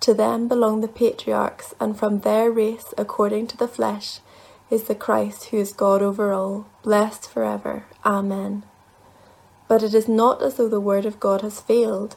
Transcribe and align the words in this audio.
To 0.00 0.14
them 0.14 0.46
belong 0.46 0.80
the 0.80 0.88
patriarchs, 0.88 1.74
and 1.80 1.98
from 1.98 2.20
their 2.20 2.50
race, 2.50 2.94
according 2.96 3.48
to 3.48 3.56
the 3.56 3.68
flesh, 3.68 4.20
is 4.70 4.84
the 4.84 4.94
Christ 4.94 5.46
who 5.46 5.56
is 5.56 5.72
God 5.72 6.02
over 6.02 6.32
all, 6.32 6.66
blessed 6.82 7.28
forever. 7.28 7.84
Amen. 8.04 8.62
But 9.66 9.82
it 9.82 9.94
is 9.94 10.08
not 10.08 10.40
as 10.40 10.54
though 10.54 10.68
the 10.68 10.80
word 10.80 11.04
of 11.04 11.20
God 11.20 11.40
has 11.42 11.60
failed, 11.60 12.16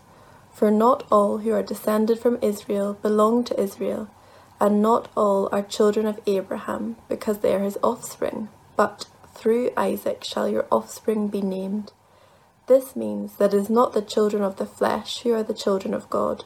for 0.54 0.70
not 0.70 1.06
all 1.12 1.40
who 1.40 1.54
are 1.54 1.64
descended 1.64 2.20
from 2.20 2.38
Israel 2.42 2.94
belong 3.02 3.44
to 3.46 3.60
Israel, 3.60 4.10
and 4.60 4.82
not 4.82 5.10
all 5.18 5.50
are 5.52 5.64
children 5.64 6.06
of 6.06 6.20
Abraham, 6.28 6.98
because 7.10 7.40
they 7.40 7.56
are 7.56 7.64
his 7.64 7.80
offspring, 7.82 8.50
but 8.76 9.06
through 9.34 9.72
Isaac 9.76 10.24
shall 10.24 10.48
your 10.48 10.68
offspring 10.72 11.30
be 11.30 11.42
named. 11.42 11.94
This 12.68 12.96
means 12.96 13.38
that 13.38 13.54
it 13.54 13.58
is 13.58 13.70
not 13.70 13.94
the 13.94 14.04
children 14.04 14.44
of 14.44 14.58
the 14.58 14.68
flesh 14.68 15.24
who 15.24 15.34
are 15.34 15.44
the 15.44 15.54
children 15.54 15.96
of 15.96 16.10
God 16.10 16.46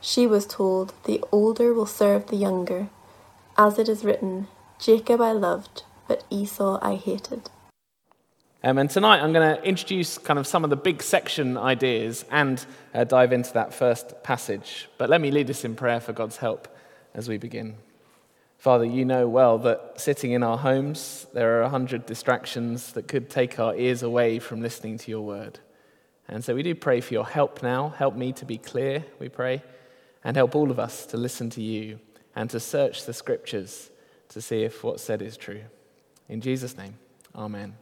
she 0.00 0.26
was 0.26 0.46
told, 0.46 0.92
The 1.04 1.22
older 1.32 1.72
will 1.72 1.86
serve 1.86 2.26
the 2.26 2.36
younger. 2.36 2.88
As 3.58 3.78
it 3.78 3.88
is 3.88 4.04
written, 4.04 4.48
Jacob 4.78 5.20
I 5.20 5.32
loved, 5.32 5.84
but 6.06 6.24
Esau 6.30 6.78
I 6.82 6.96
hated. 6.96 7.50
Um, 8.62 8.78
and 8.78 8.90
tonight 8.90 9.20
I'm 9.20 9.32
going 9.32 9.56
to 9.56 9.62
introduce 9.62 10.18
kind 10.18 10.38
of 10.38 10.46
some 10.46 10.64
of 10.64 10.70
the 10.70 10.76
big 10.76 11.02
section 11.02 11.56
ideas 11.56 12.24
and 12.30 12.64
uh, 12.94 13.04
dive 13.04 13.32
into 13.32 13.52
that 13.54 13.72
first 13.72 14.22
passage. 14.22 14.88
But 14.98 15.08
let 15.08 15.20
me 15.20 15.30
lead 15.30 15.48
us 15.50 15.64
in 15.64 15.76
prayer 15.76 16.00
for 16.00 16.12
God's 16.12 16.38
help 16.38 16.68
as 17.14 17.28
we 17.28 17.38
begin. 17.38 17.76
Father, 18.58 18.84
you 18.84 19.04
know 19.04 19.28
well 19.28 19.58
that 19.58 20.00
sitting 20.00 20.32
in 20.32 20.42
our 20.42 20.58
homes, 20.58 21.26
there 21.32 21.58
are 21.58 21.62
a 21.62 21.68
hundred 21.68 22.06
distractions 22.06 22.92
that 22.92 23.06
could 23.06 23.30
take 23.30 23.58
our 23.60 23.74
ears 23.76 24.02
away 24.02 24.38
from 24.38 24.62
listening 24.62 24.98
to 24.98 25.10
your 25.10 25.20
word. 25.20 25.60
And 26.28 26.44
so 26.44 26.54
we 26.54 26.62
do 26.62 26.74
pray 26.74 27.00
for 27.00 27.14
your 27.14 27.26
help 27.26 27.62
now. 27.62 27.90
Help 27.90 28.16
me 28.16 28.32
to 28.32 28.44
be 28.44 28.58
clear, 28.58 29.04
we 29.18 29.28
pray 29.28 29.62
and 30.26 30.36
help 30.36 30.56
all 30.56 30.72
of 30.72 30.80
us 30.80 31.06
to 31.06 31.16
listen 31.16 31.48
to 31.48 31.62
you 31.62 32.00
and 32.34 32.50
to 32.50 32.58
search 32.58 33.06
the 33.06 33.12
scriptures 33.12 33.90
to 34.28 34.42
see 34.42 34.64
if 34.64 34.82
what's 34.82 35.04
said 35.04 35.22
is 35.22 35.36
true. 35.36 35.60
In 36.28 36.40
Jesus' 36.40 36.76
name, 36.76 36.98
amen. 37.36 37.76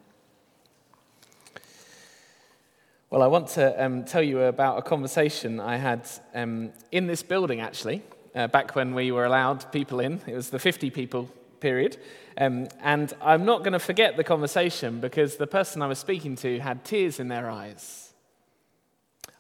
Well, 3.09 3.23
I 3.23 3.29
want 3.29 3.49
to 3.51 3.83
um, 3.83 4.05
tell 4.05 4.23
you 4.23 4.43
about 4.43 4.77
a 4.77 4.83
conversation 4.83 5.59
I 5.59 5.79
had 5.79 6.07
um, 6.35 6.73
in 6.93 7.07
this 7.07 7.23
building, 7.23 7.63
actually, 7.63 8.03
uh, 8.35 8.47
back 8.49 8.77
when 8.77 8.95
we 8.95 9.11
were 9.11 9.25
allowed 9.25 9.73
people 9.73 10.01
in. 10.01 10.21
It 10.27 10.35
was 10.35 10.51
the 10.51 10.59
50 10.59 10.91
people 10.91 11.31
period. 11.61 11.97
Um, 12.37 12.69
and 12.83 13.11
I'm 13.23 13.47
not 13.47 13.61
going 13.61 13.73
to 13.73 13.79
forget 13.79 14.19
the 14.19 14.25
conversation 14.25 15.01
because 15.01 15.37
the 15.37 15.47
person 15.47 15.81
I 15.81 15.87
was 15.87 15.99
speaking 15.99 16.37
to 16.37 16.59
had 16.59 16.85
tears 16.85 17.19
in 17.21 17.29
their 17.29 17.49
eyes. 17.49 18.13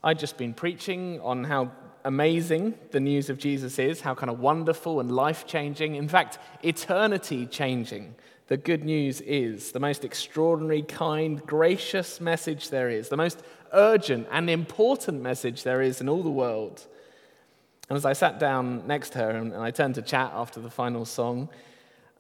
I'd 0.02 0.18
just 0.18 0.38
been 0.38 0.54
preaching 0.54 1.20
on 1.20 1.44
how 1.44 1.70
amazing 2.04 2.74
the 2.90 3.00
news 3.00 3.30
of 3.30 3.38
Jesus 3.38 3.78
is, 3.78 4.00
how 4.00 4.14
kind 4.14 4.30
of 4.30 4.40
wonderful 4.40 5.00
and 5.00 5.10
life 5.10 5.46
changing, 5.46 5.96
in 5.96 6.08
fact, 6.08 6.38
eternity 6.62 7.46
changing 7.46 8.14
the 8.46 8.56
good 8.56 8.84
news 8.84 9.20
is, 9.22 9.72
the 9.72 9.80
most 9.80 10.04
extraordinary, 10.04 10.82
kind, 10.82 11.44
gracious 11.46 12.20
message 12.20 12.68
there 12.68 12.90
is, 12.90 13.08
the 13.08 13.16
most 13.16 13.42
urgent 13.72 14.28
and 14.30 14.50
important 14.50 15.22
message 15.22 15.62
there 15.62 15.80
is 15.80 16.00
in 16.00 16.08
all 16.08 16.22
the 16.22 16.30
world. 16.30 16.86
And 17.88 17.96
as 17.96 18.04
I 18.04 18.12
sat 18.12 18.38
down 18.38 18.86
next 18.86 19.10
to 19.10 19.18
her 19.18 19.30
and 19.30 19.54
I 19.54 19.70
turned 19.70 19.94
to 19.94 20.02
chat 20.02 20.30
after 20.34 20.60
the 20.60 20.70
final 20.70 21.04
song, 21.06 21.48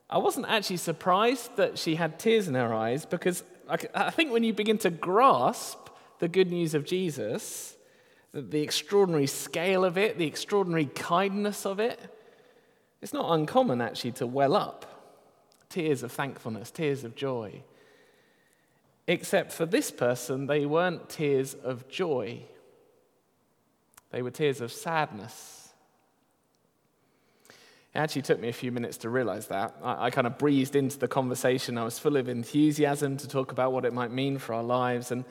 I 0.08 0.18
wasn't 0.18 0.46
actually 0.48 0.78
surprised 0.78 1.56
that 1.56 1.78
she 1.78 1.96
had 1.96 2.18
tears 2.18 2.48
in 2.48 2.54
her 2.54 2.72
eyes 2.72 3.04
because 3.04 3.44
I 3.68 4.10
think 4.10 4.32
when 4.32 4.44
you 4.44 4.52
begin 4.52 4.78
to 4.78 4.90
grasp 4.90 5.88
the 6.18 6.28
good 6.28 6.50
news 6.50 6.74
of 6.74 6.84
Jesus, 6.84 7.76
the 8.34 8.62
extraordinary 8.62 9.26
scale 9.26 9.84
of 9.84 9.96
it, 9.96 10.18
the 10.18 10.26
extraordinary 10.26 10.86
kindness 10.86 11.64
of 11.64 11.78
it. 11.78 12.00
It's 13.00 13.12
not 13.12 13.32
uncommon 13.32 13.80
actually 13.80 14.12
to 14.12 14.26
well 14.26 14.56
up 14.56 14.90
tears 15.68 16.02
of 16.02 16.12
thankfulness, 16.12 16.70
tears 16.70 17.04
of 17.04 17.14
joy. 17.14 17.62
Except 19.06 19.52
for 19.52 19.66
this 19.66 19.90
person, 19.90 20.46
they 20.46 20.66
weren't 20.66 21.08
tears 21.08 21.54
of 21.54 21.88
joy, 21.88 22.42
they 24.10 24.22
were 24.22 24.30
tears 24.30 24.60
of 24.60 24.72
sadness. 24.72 25.60
It 27.94 27.98
actually 27.98 28.22
took 28.22 28.40
me 28.40 28.48
a 28.48 28.52
few 28.52 28.72
minutes 28.72 28.96
to 28.98 29.08
realize 29.08 29.46
that. 29.48 29.76
I, 29.82 30.06
I, 30.06 30.10
kind 30.10 30.26
of 30.26 30.36
breezed 30.36 30.74
into 30.74 30.98
the 30.98 31.06
conversation. 31.06 31.78
I 31.78 31.84
was 31.84 31.96
full 31.96 32.16
of 32.16 32.28
enthusiasm 32.28 33.16
to 33.18 33.28
talk 33.28 33.52
about 33.52 33.72
what 33.72 33.84
it 33.84 33.92
might 33.92 34.10
mean 34.10 34.38
for 34.38 34.54
our 34.54 34.64
lives. 34.64 35.12
And 35.12 35.24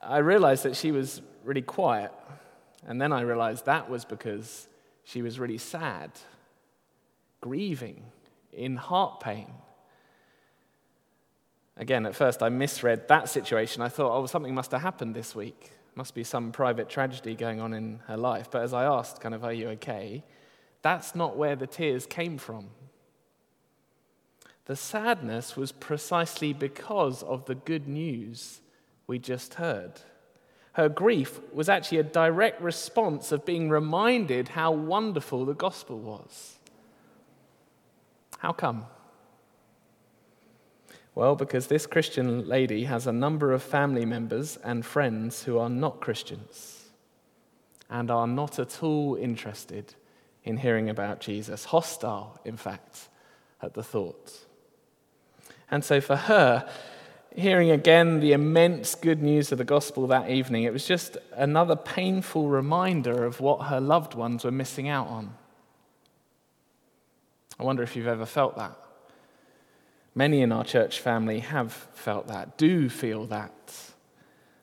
I 0.00 0.18
realized 0.18 0.62
that 0.62 0.76
she 0.76 0.92
was 0.92 1.20
really 1.44 1.62
quiet. 1.62 2.12
And 2.86 3.00
then 3.00 3.12
I 3.12 3.22
realized 3.22 3.66
that 3.66 3.90
was 3.90 4.04
because 4.04 4.68
she 5.04 5.20
was 5.20 5.38
really 5.38 5.58
sad, 5.58 6.12
grieving, 7.40 8.04
in 8.52 8.76
heart 8.76 9.20
pain. 9.20 9.52
Again, 11.76 12.06
at 12.06 12.14
first 12.14 12.42
I 12.42 12.48
misread 12.48 13.08
that 13.08 13.28
situation. 13.28 13.82
I 13.82 13.88
thought, 13.88 14.16
oh, 14.16 14.26
something 14.26 14.54
must 14.54 14.70
have 14.70 14.80
happened 14.80 15.14
this 15.14 15.34
week. 15.34 15.72
Must 15.94 16.14
be 16.14 16.24
some 16.24 16.52
private 16.52 16.88
tragedy 16.88 17.34
going 17.34 17.60
on 17.60 17.74
in 17.74 18.00
her 18.06 18.16
life. 18.16 18.50
But 18.50 18.62
as 18.62 18.72
I 18.72 18.84
asked, 18.84 19.20
kind 19.20 19.34
of, 19.34 19.44
are 19.44 19.52
you 19.52 19.68
okay? 19.70 20.22
That's 20.82 21.14
not 21.14 21.36
where 21.36 21.56
the 21.56 21.66
tears 21.66 22.06
came 22.06 22.38
from. 22.38 22.68
The 24.66 24.76
sadness 24.76 25.56
was 25.56 25.72
precisely 25.72 26.52
because 26.52 27.22
of 27.22 27.46
the 27.46 27.54
good 27.54 27.88
news 27.88 28.60
we 29.06 29.18
just 29.18 29.54
heard. 29.54 30.00
Her 30.76 30.90
grief 30.90 31.40
was 31.54 31.70
actually 31.70 31.98
a 31.98 32.02
direct 32.02 32.60
response 32.60 33.32
of 33.32 33.46
being 33.46 33.70
reminded 33.70 34.48
how 34.48 34.72
wonderful 34.72 35.46
the 35.46 35.54
gospel 35.54 35.98
was. 35.98 36.56
How 38.40 38.52
come? 38.52 38.84
Well, 41.14 41.34
because 41.34 41.68
this 41.68 41.86
Christian 41.86 42.46
lady 42.46 42.84
has 42.84 43.06
a 43.06 43.12
number 43.12 43.54
of 43.54 43.62
family 43.62 44.04
members 44.04 44.58
and 44.58 44.84
friends 44.84 45.44
who 45.44 45.58
are 45.58 45.70
not 45.70 46.02
Christians 46.02 46.90
and 47.88 48.10
are 48.10 48.26
not 48.26 48.58
at 48.58 48.82
all 48.82 49.16
interested 49.16 49.94
in 50.44 50.58
hearing 50.58 50.90
about 50.90 51.20
Jesus, 51.20 51.64
hostile, 51.64 52.38
in 52.44 52.58
fact, 52.58 53.08
at 53.62 53.72
the 53.72 53.82
thought. 53.82 54.30
And 55.70 55.82
so 55.82 56.02
for 56.02 56.16
her, 56.16 56.68
hearing 57.36 57.70
again 57.70 58.20
the 58.20 58.32
immense 58.32 58.94
good 58.94 59.22
news 59.22 59.52
of 59.52 59.58
the 59.58 59.64
gospel 59.64 60.06
that 60.06 60.30
evening, 60.30 60.62
it 60.62 60.72
was 60.72 60.86
just 60.86 61.18
another 61.32 61.76
painful 61.76 62.48
reminder 62.48 63.24
of 63.24 63.40
what 63.40 63.66
her 63.66 63.80
loved 63.80 64.14
ones 64.14 64.44
were 64.44 64.50
missing 64.50 64.88
out 64.88 65.06
on. 65.08 65.34
I 67.60 67.62
wonder 67.62 67.82
if 67.82 67.94
you've 67.94 68.06
ever 68.06 68.26
felt 68.26 68.56
that. 68.56 68.76
Many 70.14 70.40
in 70.40 70.50
our 70.50 70.64
church 70.64 71.00
family 71.00 71.40
have 71.40 71.72
felt 71.92 72.28
that, 72.28 72.56
do 72.56 72.88
feel 72.88 73.26
that. 73.26 73.52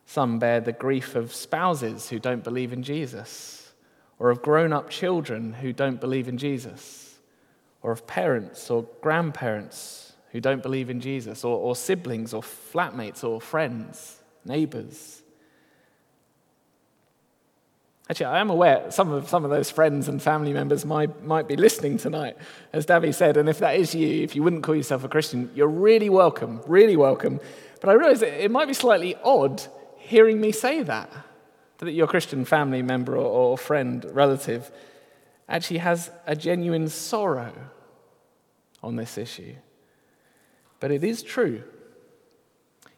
Some 0.04 0.40
bear 0.40 0.60
the 0.60 0.72
grief 0.72 1.14
of 1.14 1.32
spouses 1.32 2.08
who 2.08 2.18
don't 2.18 2.42
believe 2.42 2.72
in 2.72 2.82
Jesus, 2.82 3.72
or 4.18 4.30
of 4.30 4.42
grown 4.42 4.72
up 4.72 4.90
children 4.90 5.54
who 5.54 5.72
don't 5.72 6.00
believe 6.00 6.28
in 6.28 6.38
Jesus, 6.38 7.18
or 7.82 7.92
of 7.92 8.06
parents 8.06 8.68
or 8.68 8.86
grandparents 9.00 10.03
who 10.34 10.40
don't 10.40 10.64
believe 10.64 10.90
in 10.90 11.00
Jesus, 11.00 11.44
or, 11.44 11.56
or 11.56 11.76
siblings, 11.76 12.34
or 12.34 12.42
flatmates, 12.42 13.22
or 13.22 13.40
friends, 13.40 14.20
neighbors. 14.44 15.22
Actually, 18.10 18.26
I 18.26 18.40
am 18.40 18.50
aware 18.50 18.90
some 18.90 19.12
of, 19.12 19.28
some 19.28 19.44
of 19.44 19.52
those 19.52 19.70
friends 19.70 20.08
and 20.08 20.20
family 20.20 20.52
members 20.52 20.84
might, 20.84 21.22
might 21.22 21.46
be 21.46 21.54
listening 21.54 21.98
tonight, 21.98 22.36
as 22.72 22.84
Davy 22.84 23.12
said. 23.12 23.36
And 23.36 23.48
if 23.48 23.60
that 23.60 23.76
is 23.76 23.94
you, 23.94 24.24
if 24.24 24.34
you 24.34 24.42
wouldn't 24.42 24.64
call 24.64 24.74
yourself 24.74 25.04
a 25.04 25.08
Christian, 25.08 25.52
you're 25.54 25.68
really 25.68 26.10
welcome, 26.10 26.60
really 26.66 26.96
welcome. 26.96 27.38
But 27.80 27.90
I 27.90 27.92
realize 27.92 28.20
it, 28.20 28.34
it 28.34 28.50
might 28.50 28.66
be 28.66 28.74
slightly 28.74 29.14
odd 29.22 29.62
hearing 29.98 30.40
me 30.40 30.50
say 30.50 30.82
that, 30.82 31.12
that 31.78 31.92
your 31.92 32.08
Christian 32.08 32.44
family 32.44 32.82
member 32.82 33.16
or, 33.16 33.52
or 33.52 33.56
friend, 33.56 34.04
relative, 34.10 34.72
actually 35.48 35.78
has 35.78 36.10
a 36.26 36.34
genuine 36.34 36.88
sorrow 36.88 37.52
on 38.82 38.96
this 38.96 39.16
issue. 39.16 39.54
But 40.84 40.90
it 40.90 41.02
is 41.02 41.22
true. 41.22 41.62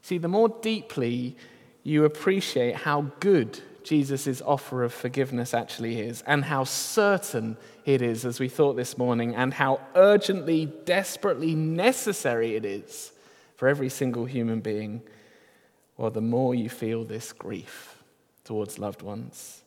See, 0.02 0.18
the 0.18 0.26
more 0.26 0.48
deeply 0.48 1.36
you 1.84 2.04
appreciate 2.04 2.74
how 2.74 3.12
good 3.20 3.60
Jesus' 3.84 4.42
offer 4.42 4.82
of 4.82 4.92
forgiveness 4.92 5.54
actually 5.54 6.00
is, 6.00 6.20
and 6.26 6.46
how 6.46 6.64
certain 6.64 7.56
it 7.84 8.02
is, 8.02 8.24
as 8.24 8.40
we 8.40 8.48
thought 8.48 8.74
this 8.74 8.98
morning, 8.98 9.36
and 9.36 9.54
how 9.54 9.80
urgently, 9.94 10.66
desperately 10.84 11.54
necessary 11.54 12.56
it 12.56 12.64
is 12.64 13.12
for 13.54 13.68
every 13.68 13.88
single 13.88 14.24
human 14.24 14.58
being, 14.58 15.00
well, 15.96 16.10
the 16.10 16.20
more 16.20 16.56
you 16.56 16.68
feel 16.68 17.04
this 17.04 17.32
grief 17.32 18.02
towards 18.42 18.80
loved 18.80 19.02
ones. 19.02 19.62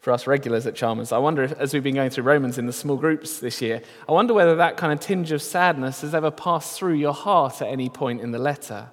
For 0.00 0.12
us 0.12 0.26
regulars 0.26 0.66
at 0.66 0.74
Chalmers, 0.74 1.12
I 1.12 1.18
wonder 1.18 1.42
if, 1.42 1.52
as 1.52 1.72
we've 1.72 1.82
been 1.82 1.94
going 1.94 2.10
through 2.10 2.24
Romans 2.24 2.58
in 2.58 2.66
the 2.66 2.72
small 2.72 2.96
groups 2.96 3.38
this 3.38 3.62
year, 3.62 3.82
I 4.08 4.12
wonder 4.12 4.34
whether 4.34 4.56
that 4.56 4.76
kind 4.76 4.92
of 4.92 5.00
tinge 5.00 5.32
of 5.32 5.42
sadness 5.42 6.02
has 6.02 6.14
ever 6.14 6.30
passed 6.30 6.78
through 6.78 6.94
your 6.94 7.14
heart 7.14 7.62
at 7.62 7.68
any 7.68 7.88
point 7.88 8.20
in 8.20 8.32
the 8.32 8.38
letter 8.38 8.88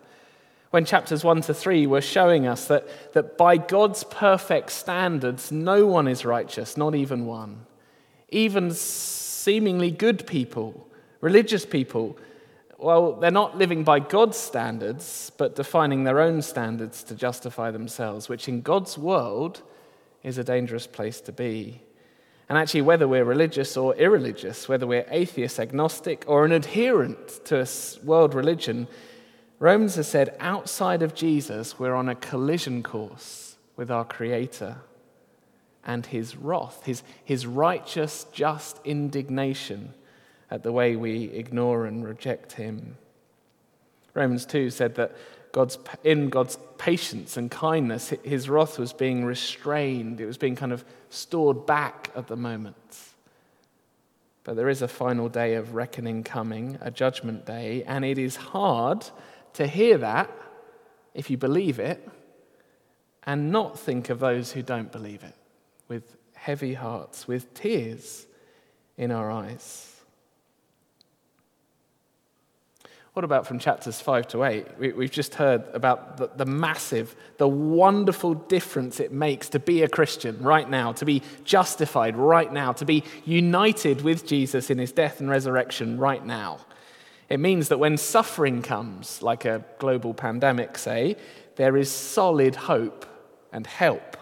when 0.71 0.85
chapters 0.85 1.23
1 1.23 1.41
to 1.41 1.53
3 1.53 1.85
were 1.85 2.01
showing 2.01 2.47
us 2.47 2.65
that, 2.67 3.13
that 3.13 3.37
by 3.37 3.57
God's 3.57 4.03
perfect 4.05 4.71
standards, 4.71 5.51
no 5.51 5.85
one 5.85 6.07
is 6.07 6.25
righteous, 6.25 6.77
not 6.77 6.95
even 6.95 7.25
one. 7.25 7.65
Even 8.29 8.71
seemingly 8.71 9.91
good 9.91 10.25
people, 10.25 10.87
religious 11.19 11.65
people, 11.65 12.17
well, 12.77 13.13
they're 13.13 13.31
not 13.31 13.57
living 13.57 13.83
by 13.83 13.99
God's 13.99 14.37
standards, 14.37 15.31
but 15.37 15.57
defining 15.57 16.05
their 16.05 16.21
own 16.21 16.41
standards 16.41 17.03
to 17.03 17.15
justify 17.15 17.69
themselves, 17.69 18.29
which 18.29 18.47
in 18.47 18.61
God's 18.61 18.97
world 18.97 19.61
is 20.23 20.37
a 20.37 20.43
dangerous 20.43 20.87
place 20.87 21.21
to 21.21 21.31
be. 21.31 21.81
And 22.49 22.57
actually, 22.57 22.81
whether 22.81 23.07
we're 23.07 23.23
religious 23.23 23.77
or 23.77 23.95
irreligious, 23.95 24.67
whether 24.67 24.85
we're 24.85 25.05
atheist, 25.09 25.59
agnostic, 25.59 26.25
or 26.27 26.43
an 26.43 26.51
adherent 26.51 27.45
to 27.45 27.61
a 27.61 27.67
world 28.05 28.33
religion, 28.33 28.87
Romans 29.59 29.95
has 29.95 30.07
said 30.07 30.35
outside 30.39 31.01
of 31.01 31.15
Jesus, 31.15 31.79
we're 31.79 31.95
on 31.95 32.09
a 32.09 32.15
collision 32.15 32.83
course 32.83 33.55
with 33.77 33.89
our 33.89 34.03
Creator 34.03 34.77
and 35.85 36.05
his 36.05 36.35
wrath, 36.35 36.83
his, 36.83 37.03
his 37.23 37.45
righteous, 37.45 38.25
just 38.31 38.79
indignation 38.83 39.93
at 40.49 40.63
the 40.63 40.71
way 40.71 40.95
we 40.95 41.25
ignore 41.25 41.85
and 41.85 42.05
reject 42.05 42.53
him. 42.53 42.97
Romans 44.13 44.45
2 44.45 44.69
said 44.69 44.95
that 44.95 45.15
God's, 45.51 45.77
in 46.03 46.29
God's 46.29 46.57
patience 46.77 47.37
and 47.37 47.51
kindness, 47.51 48.13
his 48.23 48.49
wrath 48.49 48.79
was 48.79 48.93
being 48.93 49.25
restrained, 49.25 50.21
it 50.21 50.25
was 50.25 50.37
being 50.37 50.55
kind 50.55 50.71
of 50.71 50.85
stored 51.09 51.65
back 51.65 52.09
at 52.15 52.27
the 52.27 52.35
moment. 52.37 52.75
But 54.43 54.55
there 54.55 54.69
is 54.69 54.81
a 54.81 54.87
final 54.87 55.29
day 55.29 55.55
of 55.55 55.75
reckoning 55.75 56.23
coming, 56.23 56.77
a 56.81 56.89
judgment 56.89 57.45
day, 57.45 57.83
and 57.83 58.03
it 58.03 58.17
is 58.17 58.35
hard 58.35 59.05
to 59.53 59.67
hear 59.67 59.97
that, 59.99 60.31
if 61.13 61.29
you 61.29 61.37
believe 61.37 61.79
it, 61.79 62.07
and 63.23 63.51
not 63.51 63.77
think 63.77 64.09
of 64.09 64.19
those 64.19 64.51
who 64.53 64.63
don't 64.63 64.91
believe 64.91 65.23
it 65.23 65.35
with 65.87 66.15
heavy 66.33 66.73
hearts, 66.73 67.27
with 67.27 67.53
tears 67.53 68.25
in 68.97 69.11
our 69.11 69.29
eyes. 69.29 69.90
What 73.13 73.25
about 73.25 73.45
from 73.45 73.59
chapters 73.59 73.99
5 73.99 74.29
to 74.29 74.43
8? 74.45 74.79
We, 74.79 75.05
have 75.05 75.11
just 75.11 75.35
heard 75.35 75.65
about 75.73 76.15
the, 76.15 76.29
the, 76.33 76.45
massive, 76.45 77.13
the 77.37 77.47
wonderful 77.47 78.35
difference 78.35 79.01
it 79.01 79.11
makes 79.11 79.49
to 79.49 79.59
be 79.59 79.83
a 79.83 79.89
Christian 79.89 80.41
right 80.41 80.69
now, 80.69 80.93
to 80.93 81.03
be 81.03 81.21
justified 81.43 82.15
right 82.15 82.51
now, 82.51 82.71
to 82.71 82.85
be 82.85 83.03
united 83.25 84.01
with 84.01 84.25
Jesus 84.25 84.69
in 84.69 84.77
his 84.77 84.93
death 84.93 85.19
and 85.19 85.29
resurrection 85.29 85.97
right 85.97 86.25
now. 86.25 86.59
It 87.27 87.41
means 87.41 87.67
that 87.67 87.79
when 87.79 87.97
suffering 87.97 88.61
comes, 88.61 89.21
like 89.21 89.43
a 89.43 89.65
global 89.77 90.13
pandemic, 90.13 90.77
say, 90.77 91.17
there 91.57 91.75
is 91.75 91.91
solid 91.91 92.55
hope 92.55 93.05
and 93.51 93.67
help. 93.67 94.15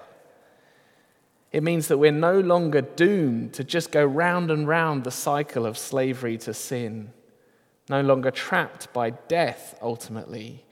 It 1.52 1.62
means 1.62 1.90
that 1.90 2.00
we're 2.00 2.12
no 2.12 2.40
longer 2.40 2.82
doomed 2.82 3.54
to 3.54 3.64
just 3.64 3.92
go 3.92 4.04
round 4.04 4.50
and 4.50 4.68
round 4.68 5.04
the 5.04 5.12
cycle 5.12 5.68
of 5.68 5.78
slavery 5.78 6.40
to 6.40 6.56
sin, 6.56 7.14
no 7.90 8.02
longer 8.02 8.32
trapped 8.32 8.94
by 8.94 9.10
death 9.10 9.78
ultimately, 9.82 10.64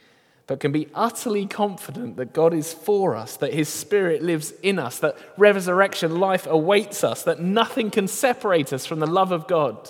but 0.46 0.60
can 0.60 0.72
be 0.72 0.88
utterly 0.94 1.46
confident 1.46 2.16
that 2.16 2.34
God 2.34 2.54
is 2.54 2.74
for 2.74 3.16
us, 3.16 3.36
that 3.38 3.54
His 3.54 3.68
Spirit 3.68 4.22
lives 4.22 4.52
in 4.64 4.80
us, 4.80 5.00
that 5.00 5.18
resurrection 5.38 6.20
life 6.20 6.48
awaits 6.48 7.04
us, 7.04 7.24
that 7.24 7.42
nothing 7.42 7.90
can 7.92 8.08
separate 8.08 8.72
us 8.72 8.86
from 8.86 9.00
the 9.00 9.08
love 9.08 9.32
of 9.32 9.48
God. 9.48 9.90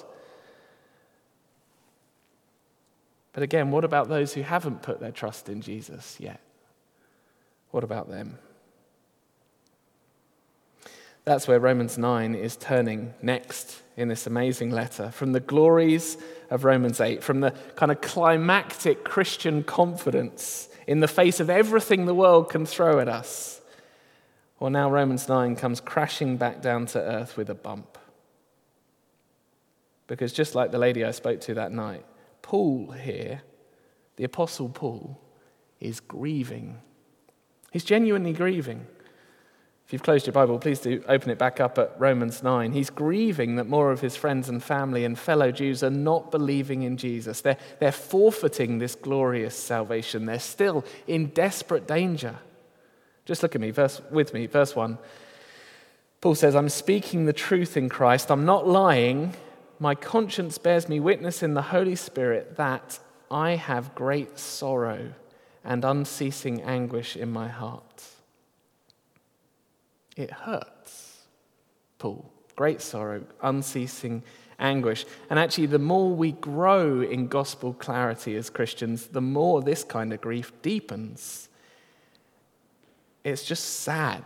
But 3.33 3.43
again, 3.43 3.69
what 3.69 3.83
about 3.83 4.09
those 4.09 4.33
who 4.33 4.41
haven't 4.41 4.81
put 4.81 4.99
their 4.99 5.11
trust 5.11 5.47
in 5.47 5.61
Jesus 5.61 6.17
yet? 6.19 6.39
What 7.69 7.83
about 7.83 8.09
them? 8.09 8.39
That's 11.27 11.45
where 11.45 11.59
Romans 11.59 11.97
9 11.97 12.35
is 12.35 12.55
turning 12.55 13.13
next 13.21 13.81
in 13.97 14.07
this 14.07 14.27
amazing 14.27 14.71
letter 14.71 15.11
from 15.11 15.33
the 15.33 15.41
glories 15.41 16.15
of 16.49 16.63
Romans 16.63 17.01
8, 17.01 17.21
from 17.21 17.41
the 17.41 17.51
kind 17.75 17.91
of 17.91 17.99
climactic 17.99 19.03
Christian 19.03 19.61
confidence 19.61 20.69
in 20.87 21.01
the 21.01 21.07
face 21.09 21.41
of 21.41 21.49
everything 21.49 22.05
the 22.05 22.13
world 22.13 22.49
can 22.49 22.65
throw 22.65 23.01
at 23.01 23.09
us. 23.09 23.59
Well, 24.61 24.69
now 24.69 24.89
Romans 24.89 25.27
9 25.27 25.57
comes 25.57 25.81
crashing 25.81 26.37
back 26.37 26.61
down 26.61 26.85
to 26.85 26.99
earth 27.01 27.35
with 27.35 27.49
a 27.49 27.55
bump. 27.55 27.97
Because 30.07 30.31
just 30.31 30.55
like 30.55 30.71
the 30.71 30.79
lady 30.79 31.03
I 31.03 31.11
spoke 31.11 31.41
to 31.41 31.55
that 31.55 31.73
night, 31.73 32.05
Paul 32.41 32.91
here, 32.91 33.41
the 34.15 34.23
Apostle 34.23 34.69
Paul, 34.69 35.19
is 35.81 35.99
grieving. 35.99 36.77
He's 37.73 37.83
genuinely 37.83 38.31
grieving. 38.31 38.87
If 39.87 39.93
you've 39.93 40.03
closed 40.03 40.27
your 40.27 40.33
Bible, 40.33 40.59
please 40.59 40.81
do 40.81 41.01
open 41.07 41.29
it 41.29 41.37
back 41.37 41.61
up 41.61 41.77
at 41.77 41.95
Romans 41.97 42.43
9. 42.43 42.73
He's 42.73 42.89
grieving 42.89 43.55
that 43.55 43.69
more 43.69 43.89
of 43.89 44.01
his 44.01 44.17
friends 44.17 44.49
and 44.49 44.61
family 44.61 45.05
and 45.05 45.17
fellow 45.17 45.49
Jews 45.49 45.81
are 45.81 45.89
not 45.89 46.29
believing 46.29 46.83
in 46.83 46.97
Jesus. 46.97 47.39
They're, 47.39 47.55
they're 47.79 47.93
forfeiting 47.93 48.79
this 48.79 48.95
glorious 48.95 49.55
salvation. 49.55 50.25
They're 50.25 50.39
still 50.39 50.83
in 51.07 51.27
desperate 51.27 51.87
danger. 51.87 52.35
Just 53.23 53.41
look 53.41 53.55
at 53.55 53.61
me, 53.61 53.71
verse, 53.71 54.01
with 54.11 54.33
me, 54.33 54.45
verse 54.45 54.75
1. 54.75 54.97
Paul 56.19 56.35
says, 56.35 56.53
I'm 56.53 56.67
speaking 56.67 57.23
the 57.23 57.31
truth 57.31 57.77
in 57.77 57.87
Christ. 57.87 58.29
I'm 58.29 58.43
not 58.43 58.67
lying. 58.67 59.35
My 59.79 59.95
conscience 59.95 60.57
bears 60.57 60.89
me 60.89 60.99
witness 60.99 61.41
in 61.41 61.53
the 61.53 61.61
Holy 61.61 61.95
Spirit 61.95 62.57
that 62.57 62.99
I 63.31 63.51
have 63.51 63.95
great 63.95 64.37
sorrow 64.37 65.13
and 65.63 65.85
unceasing 65.85 66.61
anguish 66.63 67.15
in 67.15 67.31
my 67.31 67.47
heart. 67.47 68.16
It 70.17 70.31
hurts, 70.31 71.21
Paul. 71.99 72.29
Great 72.57 72.81
sorrow, 72.81 73.23
unceasing 73.41 74.23
anguish. 74.59 75.05
And 75.29 75.37
actually, 75.37 75.67
the 75.67 75.79
more 75.79 76.09
we 76.09 76.31
grow 76.31 77.01
in 77.01 77.27
gospel 77.27 77.73
clarity 77.73 78.35
as 78.35 78.49
Christians, 78.49 79.07
the 79.07 79.21
more 79.21 79.61
this 79.61 79.83
kind 79.83 80.11
of 80.11 80.19
grief 80.19 80.51
deepens. 80.61 81.47
It's 83.23 83.43
just 83.43 83.81
sad 83.81 84.23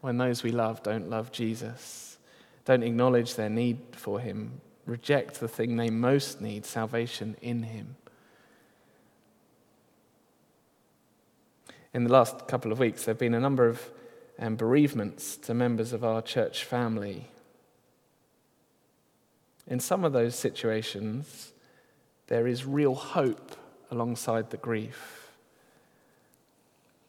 when 0.00 0.16
those 0.16 0.42
we 0.42 0.52
love 0.52 0.82
don't 0.82 1.10
love 1.10 1.32
Jesus, 1.32 2.16
don't 2.64 2.82
acknowledge 2.82 3.34
their 3.34 3.50
need 3.50 3.78
for 3.92 4.20
him, 4.20 4.60
reject 4.86 5.40
the 5.40 5.48
thing 5.48 5.76
they 5.76 5.90
most 5.90 6.40
need 6.40 6.64
salvation 6.64 7.36
in 7.42 7.64
Him. 7.64 7.96
In 11.92 12.04
the 12.04 12.12
last 12.12 12.46
couple 12.46 12.72
of 12.72 12.78
weeks, 12.78 13.04
there 13.04 13.12
have 13.12 13.18
been 13.18 13.34
a 13.34 13.40
number 13.40 13.66
of 13.66 13.90
um, 14.38 14.56
bereavements 14.56 15.36
to 15.38 15.54
members 15.54 15.92
of 15.92 16.04
our 16.04 16.22
church 16.22 16.64
family. 16.64 17.28
In 19.66 19.80
some 19.80 20.04
of 20.04 20.12
those 20.12 20.34
situations, 20.34 21.52
there 22.28 22.46
is 22.46 22.64
real 22.64 22.94
hope 22.94 23.56
alongside 23.90 24.50
the 24.50 24.56
grief 24.56 25.26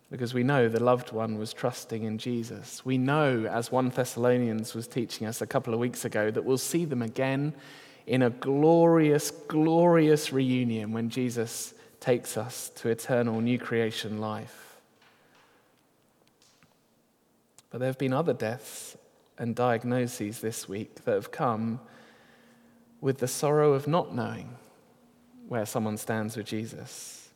because 0.09 0.33
we 0.33 0.43
know 0.43 0.69
the 0.69 0.83
loved 0.83 1.11
one 1.11 1.37
was 1.37 1.53
trusting 1.53 2.03
in 2.03 2.17
Jesus. 2.17 2.85
We 2.85 2.97
know, 2.97 3.45
as 3.45 3.71
1 3.71 3.89
Thessalonians 3.89 4.73
was 4.73 4.87
teaching 4.87 5.27
us 5.27 5.41
a 5.41 5.47
couple 5.47 5.73
of 5.73 5.79
weeks 5.79 6.05
ago, 6.05 6.31
that 6.31 6.45
we'll 6.45 6.57
see 6.57 6.85
them 6.85 7.01
again 7.01 7.53
in 8.05 8.21
a 8.21 8.29
glorious, 8.29 9.31
glorious 9.31 10.31
reunion 10.31 10.93
when 10.93 11.09
Jesus 11.09 11.73
takes 11.99 12.37
us 12.37 12.69
to 12.75 12.89
eternal 12.89 13.41
new 13.41 13.59
creation 13.59 14.19
life. 14.19 14.66
But 17.69 17.79
there 17.79 17.87
have 17.87 17.97
been 17.97 18.13
other 18.13 18.33
deaths 18.33 18.97
and 19.37 19.55
diagnoses 19.55 20.39
this 20.39 20.67
week 20.67 21.03
that 21.03 21.13
have 21.13 21.31
come 21.31 21.79
with 23.01 23.19
the 23.19 23.27
sorrow 23.27 23.73
of 23.73 23.87
not 23.87 24.15
knowing 24.15 24.55
where 25.47 25.65
someone 25.65 25.97
stands 25.97 26.35
with 26.35 26.45
Jesus. 26.45 27.29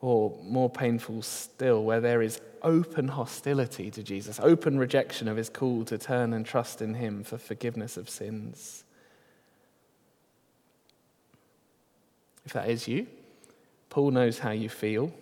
Or 0.00 0.36
more 0.42 0.70
painful 0.70 1.22
still, 1.22 1.82
where 1.84 2.00
there 2.00 2.22
is 2.22 2.40
open 2.62 3.08
hostility 3.08 3.90
to 3.90 4.02
Jesus, 4.02 4.38
open 4.40 4.78
rejection 4.78 5.28
of 5.28 5.36
his 5.36 5.48
call 5.48 5.84
to 5.86 5.98
turn 5.98 6.32
and 6.32 6.46
trust 6.46 6.80
in 6.80 6.94
him 6.94 7.24
for 7.24 7.36
forgiveness 7.38 7.96
of 7.96 8.08
sins. 8.08 8.84
If 12.44 12.52
that 12.52 12.70
is 12.70 12.86
you, 12.88 13.06
Paul 13.90 14.12
knows 14.12 14.38
how 14.38 14.50
you 14.52 14.68
feel. 14.68 15.12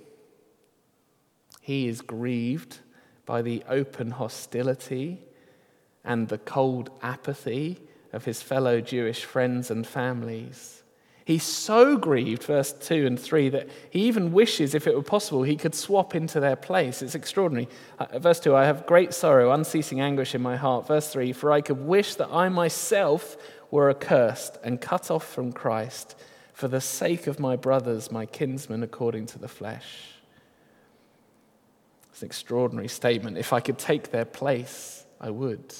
He 1.60 1.88
is 1.88 2.02
grieved 2.02 2.78
by 3.26 3.42
the 3.42 3.62
open 3.68 4.12
hostility 4.12 5.18
and 6.04 6.28
the 6.28 6.38
cold 6.38 6.90
apathy 7.02 7.80
of 8.12 8.25
his 8.25 8.40
fellow 8.40 8.80
Jewish 8.80 9.25
friends 9.25 9.71
and 9.71 9.87
families. 9.87 10.83
He's 11.26 11.42
so 11.42 11.97
grieved, 11.97 12.45
verse 12.45 12.73
2 12.73 13.04
and 13.04 13.18
3, 13.18 13.49
that 13.49 13.68
he 13.90 14.02
even 14.02 14.33
wishes, 14.33 14.76
if 14.76 14.87
it 14.87 14.95
were 14.95 15.02
possible, 15.02 15.42
he 15.42 15.56
could 15.56 15.75
swap 15.75 16.14
into 16.14 16.38
their 16.38 16.54
place. 16.54 17.02
It's 17.02 17.16
extraordinary. 17.16 17.68
Uh, 17.99 18.21
verse 18.21 18.38
2 18.38 18.54
I 18.54 18.64
have 18.64 18.87
great 18.87 19.12
sorrow, 19.12 19.50
unceasing 19.50 20.00
anguish 20.00 20.37
in 20.37 20.40
my 20.40 20.54
heart. 20.54 20.87
Verse 20.87 21.12
3 21.12 21.33
For 21.33 21.50
I 21.50 21.62
could 21.62 21.85
wish 21.85 22.14
that 22.14 22.28
I 22.30 22.49
myself 22.49 23.37
were 23.73 23.90
accursed 23.90 24.56
and 24.62 24.80
cut 24.80 25.11
off 25.11 25.26
from 25.26 25.52
Christ 25.52 26.14
for 26.52 26.68
the 26.68 26.80
sake 26.80 27.26
of 27.26 27.40
my 27.40 27.56
brothers, 27.56 28.12
my 28.12 28.25
kinsmen 28.25 28.85
according 28.85 29.26
to 29.26 29.38
the 29.40 29.49
flesh. 29.49 30.15
It's 32.16 32.23
an 32.23 32.28
extraordinary 32.28 32.88
statement. 32.88 33.37
If 33.37 33.52
I 33.52 33.61
could 33.61 33.76
take 33.76 34.11
their 34.11 34.25
place, 34.25 35.04
I 35.20 35.28
would. 35.28 35.75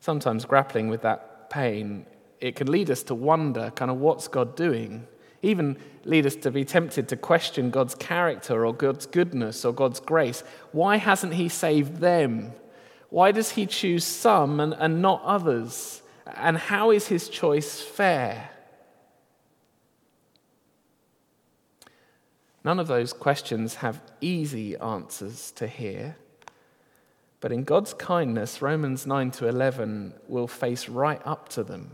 Sometimes 0.00 0.46
grappling 0.46 0.88
with 0.88 1.02
that 1.02 1.50
pain, 1.50 2.06
it 2.40 2.56
can 2.56 2.72
lead 2.72 2.90
us 2.90 3.02
to 3.02 3.14
wonder 3.14 3.70
kind 3.76 3.90
of 3.90 3.98
what's 3.98 4.26
God 4.26 4.56
doing? 4.56 5.06
Even 5.42 5.76
lead 6.06 6.24
us 6.24 6.34
to 6.36 6.50
be 6.50 6.64
tempted 6.64 7.10
to 7.10 7.16
question 7.18 7.68
God's 7.68 7.94
character 7.94 8.64
or 8.64 8.72
God's 8.72 9.04
goodness 9.04 9.66
or 9.66 9.74
God's 9.74 10.00
grace. 10.00 10.42
Why 10.72 10.96
hasn't 10.96 11.34
He 11.34 11.50
saved 11.50 11.98
them? 11.98 12.52
Why 13.10 13.32
does 13.32 13.50
He 13.50 13.66
choose 13.66 14.04
some 14.04 14.60
and, 14.60 14.72
and 14.72 15.02
not 15.02 15.20
others? 15.22 16.00
And 16.26 16.56
how 16.56 16.90
is 16.90 17.08
His 17.08 17.28
choice 17.28 17.82
fair? 17.82 18.48
None 22.64 22.80
of 22.80 22.88
those 22.88 23.12
questions 23.12 23.76
have 23.76 24.00
easy 24.20 24.76
answers 24.78 25.50
to 25.52 25.66
hear. 25.66 26.16
But 27.40 27.52
in 27.52 27.64
God's 27.64 27.92
kindness, 27.92 28.62
Romans 28.62 29.06
9 29.06 29.30
to 29.32 29.48
11 29.48 30.14
will 30.28 30.48
face 30.48 30.88
right 30.88 31.20
up 31.26 31.50
to 31.50 31.62
them. 31.62 31.90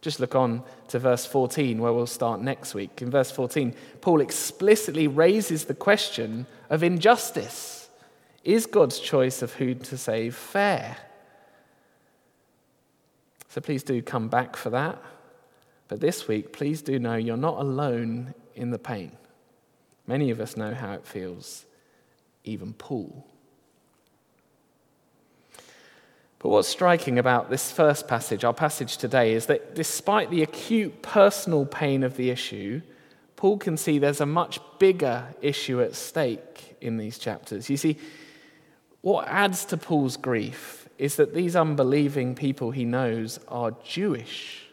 Just 0.00 0.20
look 0.20 0.34
on 0.34 0.62
to 0.88 0.98
verse 1.00 1.26
14, 1.26 1.78
where 1.78 1.92
we'll 1.92 2.06
start 2.06 2.40
next 2.40 2.72
week. 2.72 3.02
In 3.02 3.10
verse 3.10 3.32
14, 3.32 3.74
Paul 4.00 4.20
explicitly 4.20 5.08
raises 5.08 5.64
the 5.64 5.74
question 5.74 6.46
of 6.70 6.82
injustice. 6.82 7.90
Is 8.44 8.64
God's 8.64 9.00
choice 9.00 9.42
of 9.42 9.54
who 9.54 9.74
to 9.74 9.98
save 9.98 10.36
fair? 10.36 10.96
So 13.48 13.60
please 13.60 13.82
do 13.82 14.00
come 14.00 14.28
back 14.28 14.56
for 14.56 14.70
that. 14.70 15.02
But 15.88 16.00
this 16.00 16.28
week, 16.28 16.52
please 16.52 16.80
do 16.80 17.00
know 17.00 17.16
you're 17.16 17.36
not 17.36 17.58
alone 17.58 18.34
in 18.60 18.70
the 18.70 18.78
pain. 18.78 19.12
Many 20.06 20.30
of 20.30 20.40
us 20.40 20.56
know 20.56 20.74
how 20.74 20.92
it 20.92 21.06
feels, 21.06 21.64
even 22.44 22.74
Paul. 22.74 23.26
But 26.38 26.50
what's 26.50 26.68
striking 26.68 27.18
about 27.18 27.50
this 27.50 27.72
first 27.72 28.06
passage, 28.06 28.44
our 28.44 28.52
passage 28.52 28.98
today, 28.98 29.32
is 29.32 29.46
that 29.46 29.74
despite 29.74 30.30
the 30.30 30.42
acute 30.42 31.02
personal 31.02 31.64
pain 31.64 32.02
of 32.02 32.16
the 32.16 32.30
issue, 32.30 32.82
Paul 33.36 33.58
can 33.58 33.76
see 33.76 33.98
there's 33.98 34.20
a 34.20 34.26
much 34.26 34.60
bigger 34.78 35.34
issue 35.40 35.80
at 35.80 35.94
stake 35.94 36.76
in 36.80 36.98
these 36.98 37.18
chapters. 37.18 37.70
You 37.70 37.76
see, 37.76 37.96
what 39.00 39.26
adds 39.28 39.64
to 39.66 39.76
Paul's 39.78 40.16
grief 40.18 40.88
is 40.98 41.16
that 41.16 41.34
these 41.34 41.56
unbelieving 41.56 42.34
people 42.34 42.70
he 42.70 42.84
knows 42.84 43.40
are 43.48 43.74
Jewish. 43.84 44.69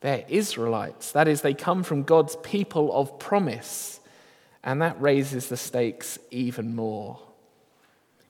They're 0.00 0.24
Israelites. 0.28 1.12
That 1.12 1.28
is, 1.28 1.42
they 1.42 1.54
come 1.54 1.82
from 1.82 2.04
God's 2.04 2.36
people 2.36 2.92
of 2.92 3.18
promise. 3.18 4.00
And 4.62 4.82
that 4.82 5.00
raises 5.00 5.48
the 5.48 5.56
stakes 5.56 6.18
even 6.30 6.74
more. 6.76 7.18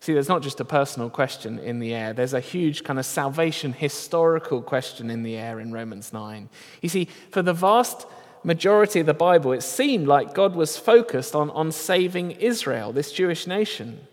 See, 0.01 0.13
there's 0.13 0.29
not 0.29 0.43
just 0.43 0.61
a 0.61 0.65
personal 0.65 1.11
question 1.11 1.59
in 1.59 1.81
the 1.81 1.93
air, 1.93 2.13
there's 2.13 2.35
a 2.35 2.41
huge 2.41 2.85
kind 2.85 2.99
of 2.99 3.07
salvation 3.07 3.73
historical 3.73 4.63
question 4.63 5.11
in 5.11 5.23
the 5.23 5.37
air 5.37 5.59
in 5.59 5.73
Romans 5.73 6.13
9. 6.13 6.49
You 6.83 6.89
see, 6.89 7.09
for 7.31 7.43
the 7.43 7.53
vast 7.53 8.07
majority 8.45 9.01
of 9.01 9.07
the 9.07 9.15
Bible, 9.15 9.53
it 9.53 9.63
seemed 9.63 10.07
like 10.07 10.35
God 10.35 10.55
was 10.55 10.77
focused 10.77 11.35
on, 11.35 11.51
on 11.51 11.73
saving 11.73 12.33
Israel, 12.33 12.93
this 12.93 13.11
Jewish 13.11 13.47
nation. 13.47 14.07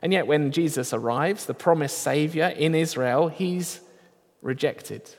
And 0.00 0.12
yet, 0.12 0.26
when 0.26 0.52
Jesus 0.52 0.94
arrives, 0.94 1.46
the 1.46 1.54
promised 1.54 1.98
Savior 1.98 2.46
in 2.46 2.74
Israel, 2.74 3.28
he's 3.28 3.80
rejected 4.40 5.10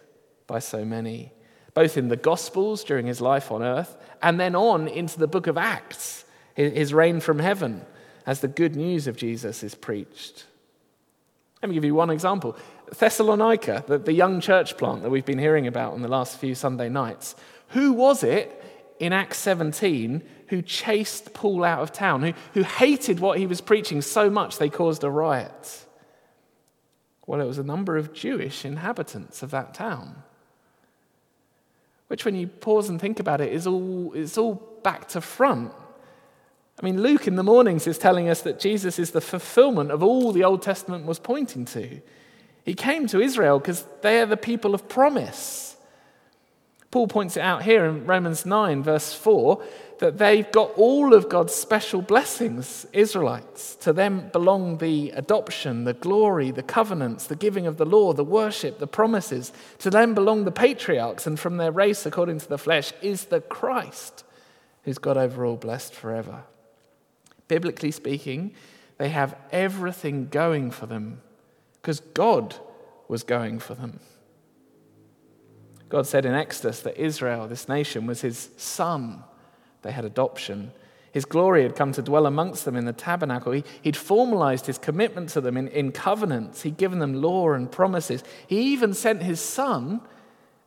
by 0.48 0.60
so 0.60 0.84
many 0.84 1.32
both 1.78 1.96
in 1.96 2.08
the 2.08 2.18
Gospels 2.18 2.84
during 2.84 3.06
his 3.06 3.22
life 3.22 3.52
on 3.52 3.62
earth 3.62 3.98
and 4.24 4.40
then 4.40 4.56
on 4.56 4.88
into 4.88 5.20
the 5.20 5.28
book 5.28 5.46
of 5.46 5.60
Acts, 5.60 6.26
his 6.56 6.92
reign 6.92 7.20
from 7.20 7.38
heaven, 7.38 7.86
as 8.26 8.40
the 8.40 8.48
good 8.48 8.76
news 8.76 9.06
of 9.06 9.16
Jesus 9.16 9.62
is 9.62 9.76
preached. 9.76 10.48
Let 11.62 11.70
me 11.70 11.76
give 11.76 11.86
you 11.86 11.94
one 11.94 12.10
example 12.10 12.58
Thessalonica, 12.98 13.84
the, 13.86 14.00
the 14.00 14.12
young 14.12 14.42
church 14.42 14.76
plant 14.76 15.04
that 15.04 15.12
we've 15.12 15.24
been 15.24 15.38
hearing 15.38 15.68
about 15.68 15.94
on 15.94 16.02
the 16.02 16.08
last 16.08 16.40
few 16.40 16.56
Sunday 16.56 16.90
nights. 16.90 17.36
Who 17.68 17.94
was 17.94 18.24
it 18.24 18.60
in 19.00 19.14
Acts 19.14 19.38
17 19.38 20.24
who 20.48 20.64
chased 20.64 21.36
Paul 21.36 21.64
out 21.64 21.84
of 21.84 21.92
town, 21.92 22.24
who, 22.24 22.34
who 22.56 22.64
hated 22.64 23.20
what 23.20 23.38
he 23.38 23.46
was 23.46 23.62
preaching 23.62 24.02
so 24.02 24.32
much 24.32 24.58
they 24.58 24.70
caused 24.72 25.04
a 25.04 25.12
riot? 25.12 25.86
Well, 27.28 27.40
it 27.40 27.46
was 27.46 27.60
a 27.60 27.64
number 27.64 27.98
of 27.98 28.14
Jewish 28.14 28.66
inhabitants 28.66 29.44
of 29.44 29.52
that 29.52 29.76
town 29.76 30.24
which, 32.08 32.26
when 32.26 32.36
you 32.36 32.48
pause 32.48 32.90
and 32.90 33.00
think 33.00 33.20
about 33.20 33.42
it, 33.42 33.52
is 33.52 33.68
all, 33.68 34.12
it's 34.14 34.38
all 34.38 34.56
back 34.84 35.08
to 35.10 35.22
front. 35.22 35.72
I 36.80 36.86
mean, 36.86 37.02
Luke 37.02 37.28
in 37.28 37.36
the 37.36 37.44
mornings 37.44 37.88
is 37.88 37.98
telling 37.98 38.30
us 38.30 38.42
that 38.42 38.60
Jesus 38.60 39.00
is 39.00 39.12
the 39.12 39.22
fulfillment 39.22 39.92
of 39.92 40.04
all 40.04 40.32
the 40.32 40.44
Old 40.44 40.62
Testament 40.62 41.06
was 41.06 41.20
pointing 41.20 41.66
to. 41.66 42.02
He 42.64 42.74
came 42.74 43.08
to 43.08 43.20
Israel 43.20 43.60
because 43.60 43.86
they 44.02 44.22
are 44.22 44.26
the 44.26 44.38
people 44.38 44.76
of 44.76 44.88
promise. 44.88 45.76
Paul 46.92 47.08
points 47.08 47.36
it 47.36 47.42
out 47.42 47.64
here 47.64 47.86
in 47.86 48.06
Romans 48.06 48.46
9, 48.46 48.84
verse 48.84 49.14
4, 49.14 49.62
that 50.00 50.18
they've 50.18 50.52
got 50.52 50.72
all 50.78 51.14
of 51.14 51.30
God's 51.30 51.54
special 51.54 52.02
blessings, 52.02 52.86
Israelites. 52.94 53.76
To 53.78 53.94
them 53.94 54.30
belong 54.32 54.78
the 54.78 55.12
adoption, 55.12 55.86
the 55.86 55.94
glory, 55.94 56.52
the 56.52 56.64
covenants, 56.64 57.28
the 57.28 57.36
giving 57.36 57.66
of 57.66 57.78
the 57.78 57.86
law, 57.86 58.14
the 58.14 58.24
worship, 58.24 58.80
the 58.80 58.88
promises. 58.88 59.52
To 59.80 59.90
them 59.90 60.14
belong 60.14 60.46
the 60.46 60.52
patriarchs, 60.52 61.26
and 61.26 61.40
from 61.40 61.58
their 61.58 61.72
race, 61.72 62.06
according 62.06 62.40
to 62.40 62.50
the 62.50 62.58
flesh, 62.58 62.94
is 63.02 63.26
the 63.26 63.42
Christ, 63.42 64.24
who's 64.84 64.98
God 64.98 65.18
over 65.18 65.46
all, 65.46 65.58
blessed 65.58 65.94
forever. 65.94 66.44
Biblically 67.48 67.92
speaking, 67.92 68.54
they 68.98 69.10
have 69.10 69.36
everything 69.52 70.28
going 70.28 70.72
for 70.72 70.86
them 70.86 71.22
because 71.82 72.00
God 72.00 72.56
was 73.08 73.24
going 73.24 73.60
for 73.60 73.74
them. 73.74 74.00
God 75.90 76.06
said 76.06 76.26
in 76.26 76.34
Exodus 76.34 76.82
that 76.82 77.02
Israel, 77.02 77.48
this 77.48 77.70
nation, 77.70 78.06
was 78.06 78.22
his 78.22 78.50
son 78.58 79.24
they 79.82 79.92
had 79.92 80.06
adoption. 80.06 80.72
His 81.12 81.26
glory 81.26 81.64
had 81.64 81.76
come 81.76 81.94
to 81.94 82.02
dwell 82.02 82.26
amongst 82.26 82.66
them 82.66 82.76
in 82.76 82.86
the 82.86 82.94
tabernacle. 82.94 83.54
He, 83.54 83.64
would 83.84 83.98
formalized 83.98 84.68
his 84.68 84.78
commitment 84.78 85.30
to 85.30 85.42
them 85.42 85.58
in, 85.58 85.68
in 85.70 85.92
covenants. 85.92 86.62
He'd 86.62 86.78
given 86.78 87.00
them 87.00 87.22
law 87.22 87.54
and 87.54 87.72
promises. 87.72 88.24
He 88.46 88.74
even 88.74 88.94
sent 88.94 89.24
his 89.24 89.40
son 89.40 90.02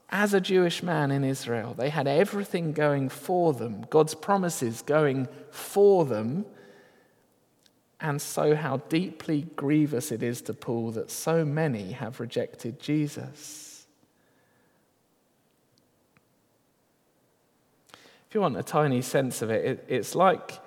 as 0.09 0.35
a 0.35 0.41
Jewish 0.41 0.83
man 0.83 1.11
in 1.11 1.23
Israel. 1.23 1.75
They 1.75 1.91
had 1.91 2.09
everything 2.09 2.73
going 2.73 3.09
for 3.11 3.53
them, 3.53 3.87
God's 3.91 4.15
promises 4.15 4.83
going 4.83 5.29
for 5.51 6.05
them. 6.05 6.47
And 8.01 8.21
so, 8.21 8.57
how 8.57 8.79
deeply 8.89 9.43
grievous 9.57 10.11
it 10.11 10.23
is 10.23 10.41
to 10.43 10.55
Paul 10.55 10.91
that 10.93 11.11
so 11.11 11.45
many 11.45 11.93
have 11.93 12.19
rejected 12.19 12.81
Jesus. 12.81 13.70
If 18.31 18.37
you 18.37 18.43
want 18.43 18.57
a 18.57 18.63
tiny 18.63 19.03
sense 19.03 19.43
of 19.43 19.51
it, 19.51 19.65
it, 19.65 19.85
it's 19.89 20.15
like 20.15 20.61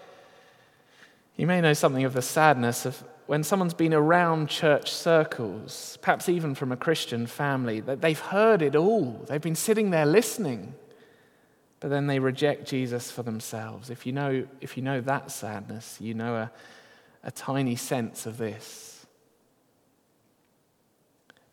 you 1.38 1.48
may 1.48 1.62
know 1.62 1.72
something 1.72 2.04
of 2.04 2.12
the 2.12 2.22
sadness 2.22 2.86
of 2.86 3.02
when 3.26 3.42
someone's 3.42 3.74
been 3.74 3.94
around 3.94 4.50
church 4.50 4.92
circles, 4.92 5.98
perhaps 6.02 6.28
even 6.28 6.56
from 6.56 6.74
a 6.74 6.76
Christian 6.76 7.26
family, 7.26 7.80
that 7.80 8.02
they've 8.02 8.20
heard 8.20 8.62
it 8.62 8.76
all. 8.76 9.24
They've 9.30 9.40
been 9.40 9.56
sitting 9.56 9.92
there 9.92 10.06
listening, 10.06 10.74
but 11.80 11.90
then 11.90 12.08
they 12.08 12.20
reject 12.20 12.68
Jesus 12.68 13.10
for 13.10 13.24
themselves. 13.24 13.90
If 13.90 14.06
you 14.06 14.12
know, 14.12 14.46
if 14.60 14.76
you 14.76 14.84
know 14.84 15.00
that 15.00 15.32
sadness, 15.32 15.96
you 16.02 16.14
know 16.14 16.36
a, 16.36 16.52
a 17.24 17.32
tiny 17.32 17.78
sense 17.78 18.26
of 18.26 18.38
this. 18.38 18.93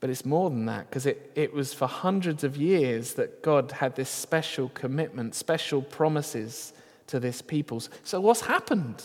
But 0.00 0.08
it's 0.08 0.24
more 0.24 0.48
than 0.48 0.64
that, 0.66 0.88
because 0.88 1.04
it, 1.04 1.30
it 1.34 1.52
was 1.52 1.74
for 1.74 1.86
hundreds 1.86 2.42
of 2.42 2.56
years 2.56 3.14
that 3.14 3.42
God 3.42 3.70
had 3.70 3.96
this 3.96 4.08
special 4.08 4.70
commitment, 4.70 5.34
special 5.34 5.82
promises 5.82 6.72
to 7.08 7.20
this 7.20 7.42
people. 7.42 7.82
So, 8.02 8.20
what's 8.20 8.40
happened? 8.40 9.02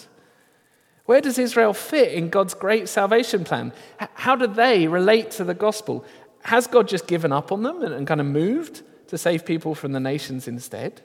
Where 1.05 1.21
does 1.21 1.37
Israel 1.37 1.73
fit 1.73 2.13
in 2.13 2.29
God's 2.29 2.53
great 2.53 2.87
salvation 2.89 3.43
plan? 3.43 3.73
How 3.97 4.35
do 4.35 4.47
they 4.47 4.87
relate 4.87 5.31
to 5.31 5.43
the 5.43 5.53
gospel? 5.53 6.05
Has 6.43 6.65
God 6.65 6.87
just 6.87 7.07
given 7.07 7.31
up 7.31 7.51
on 7.51 7.61
them 7.61 7.83
and, 7.83 7.93
and 7.93 8.07
kind 8.07 8.21
of 8.21 8.27
moved 8.27 8.81
to 9.07 9.17
save 9.17 9.45
people 9.45 9.75
from 9.75 9.91
the 9.91 9.99
nations 9.99 10.47
instead? 10.47 11.01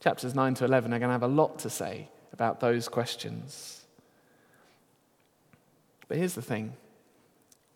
Chapters 0.00 0.34
9 0.34 0.54
to 0.54 0.64
11 0.64 0.92
are 0.92 0.98
going 0.98 1.08
to 1.08 1.12
have 1.12 1.22
a 1.22 1.28
lot 1.28 1.60
to 1.60 1.70
say 1.70 2.08
about 2.32 2.58
those 2.58 2.88
questions. 2.88 3.84
But 6.08 6.16
here's 6.16 6.34
the 6.34 6.42
thing 6.42 6.72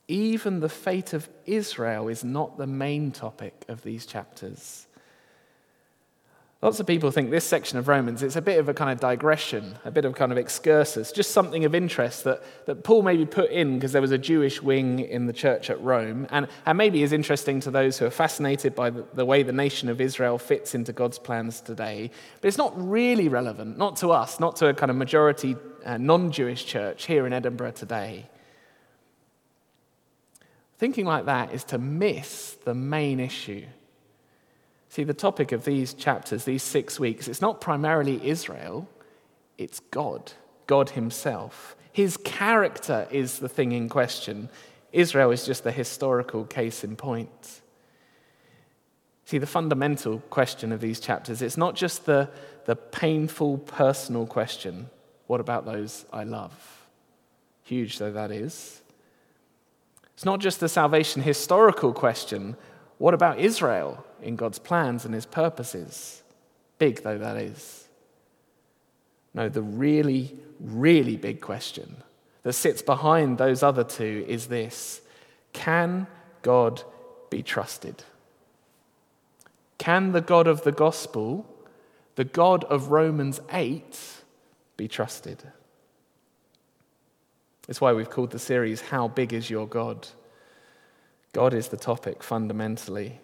even 0.09 0.61
the 0.61 0.69
fate 0.69 1.13
of 1.13 1.29
Israel 1.47 2.09
is 2.09 2.23
not 2.23 2.59
the 2.59 2.67
main 2.67 3.11
topic 3.11 3.65
of 3.69 3.83
these 3.83 4.07
chapters. 4.07 4.87
Lots 6.63 6.81
of 6.81 6.87
people 6.87 7.11
think 7.11 7.31
this 7.31 7.45
section 7.45 7.79
of 7.79 7.87
Romans 7.87 8.23
it's 8.23 8.35
a 8.35 8.41
bit 8.41 8.59
of 8.59 8.69
a 8.69 8.75
kind 8.75 8.91
of 8.91 8.99
digression, 8.99 9.77
a 9.85 9.91
bit 9.91 10.07
of 10.07 10.15
kind 10.15 10.33
of 10.33 10.39
excursus, 10.39 11.13
just 11.13 11.33
something 11.33 11.67
of 11.67 11.75
interest 11.75 12.25
that, 12.25 12.43
that 12.65 12.83
Paul 12.83 13.03
maybe 13.03 13.27
put 13.27 13.51
in 13.51 13.75
because 13.75 13.93
there 13.93 14.01
was 14.01 14.11
a 14.11 14.19
Jewish 14.19 14.63
wing 14.63 15.01
in 15.01 15.27
the 15.27 15.35
church 15.35 15.69
at 15.69 15.81
Rome, 15.83 16.27
and, 16.31 16.49
and 16.65 16.79
maybe 16.79 17.03
is 17.03 17.13
interesting 17.13 17.61
to 17.61 17.71
those 17.71 17.99
who 17.99 18.07
are 18.07 18.11
fascinated 18.11 18.75
by 18.75 18.89
the, 18.89 19.05
the 19.13 19.27
way 19.27 19.43
the 19.43 19.53
nation 19.53 19.91
of 19.91 20.01
Israel 20.01 20.39
fits 20.39 20.75
into 20.75 20.95
God's 20.95 21.19
plans 21.19 21.61
today. 21.61 22.11
But 22.41 22.49
it's 22.49 22.59
not 22.59 22.73
really 22.77 23.29
relevant, 23.29 23.77
not 23.77 23.97
to 23.97 24.11
us, 24.11 24.41
not 24.41 24.57
to 24.57 24.69
a 24.69 24.75
kind 24.75 24.91
of 24.91 24.97
majority 24.97 25.57
uh, 25.85 25.99
non 25.99 26.33
Jewish 26.33 26.65
church 26.65 27.05
here 27.05 27.27
in 27.27 27.35
Edinburgh 27.35 27.73
today. 27.73 28.27
Thinking 30.79 31.07
like 31.07 31.25
that 31.27 31.53
is 31.53 31.65
to 31.65 31.79
miss 31.79 32.57
the 32.65 32.75
main 32.75 33.21
issue 33.21 33.65
See, 34.97 35.05
the 35.05 35.13
topic 35.13 35.53
of 35.53 35.67
these 35.67 35.93
chapters, 35.93 36.47
these 36.47 36.63
six 36.63 36.99
weeks, 36.99 37.29
it's 37.29 37.43
not 37.43 37.61
primarily 37.61 38.19
Israel, 38.27 38.89
it's 39.59 39.81
God, 39.91 40.33
God 40.67 40.89
Himself. 40.89 41.77
His 41.93 42.17
character 42.17 43.07
is 43.11 43.39
the 43.39 43.49
thing 43.51 43.73
in 43.73 43.91
question. 43.91 44.49
Israel 44.93 45.33
is 45.33 45.45
just 45.45 45.65
the 45.65 45.71
historical 45.71 46.47
case 46.47 46.83
in 46.83 46.97
point. 46.97 47.61
See, 49.27 49.37
the 49.37 49.47
fundamental 49.47 50.21
question 50.31 50.73
of 50.73 50.81
these 50.81 50.99
chapters, 50.99 51.43
it's 51.43 51.59
not 51.59 51.75
just 51.75 52.07
the, 52.07 52.31
the 52.65 52.77
painful 52.77 53.59
personal 53.59 54.27
question 54.27 54.89
what 55.27 55.41
about 55.41 55.67
those 55.67 56.07
I 56.11 56.25
love? 56.25 56.87
Huge 57.65 57.99
though 57.99 58.13
that 58.13 58.31
is. 58.31 58.81
It's 60.17 60.25
not 60.25 60.41
just 60.41 60.59
the 60.59 60.69
salvation 60.69 61.23
historical 61.23 61.93
question 61.93 62.57
what 62.99 63.15
about 63.15 63.39
Israel? 63.39 64.07
in 64.23 64.37
God's 64.37 64.59
plans 64.59 65.05
and 65.05 65.15
his 65.15 65.27
purposes, 65.27 66.23
big 66.79 67.03
though 67.03 67.19
that 67.19 67.37
is. 67.37 67.89
No, 69.35 69.49
the 69.49 69.63
really, 69.63 70.35
really 70.59 71.17
big 71.17 71.41
question 71.41 71.97
that 72.43 72.55
sits 72.55 72.83
behind 72.83 73.39
those 73.39 73.63
other 73.63 73.85
two 73.85 74.25
is 74.27 74.47
this 74.47 75.03
Can 75.53 76.07
God 76.43 76.83
be 77.31 77.43
trusted? 77.43 78.03
Can 79.79 80.13
the 80.13 80.23
God 80.23 80.47
of 80.47 80.63
the 80.63 80.73
gospel, 80.73 81.47
the 82.15 82.25
God 82.25 82.65
of 82.65 82.91
Romans 82.91 83.41
8, 83.53 84.01
be 84.77 84.89
trusted? 84.89 85.43
It's 87.69 87.81
why 87.81 87.93
we've 87.93 88.11
called 88.11 88.31
the 88.31 88.39
series 88.39 88.81
How 88.81 89.09
Big 89.09 89.33
is 89.33 89.51
Your 89.51 89.67
God? 89.67 90.09
God 91.33 91.53
is 91.53 91.69
the 91.69 91.77
topic 91.77 92.23
fundamentally. 92.23 93.21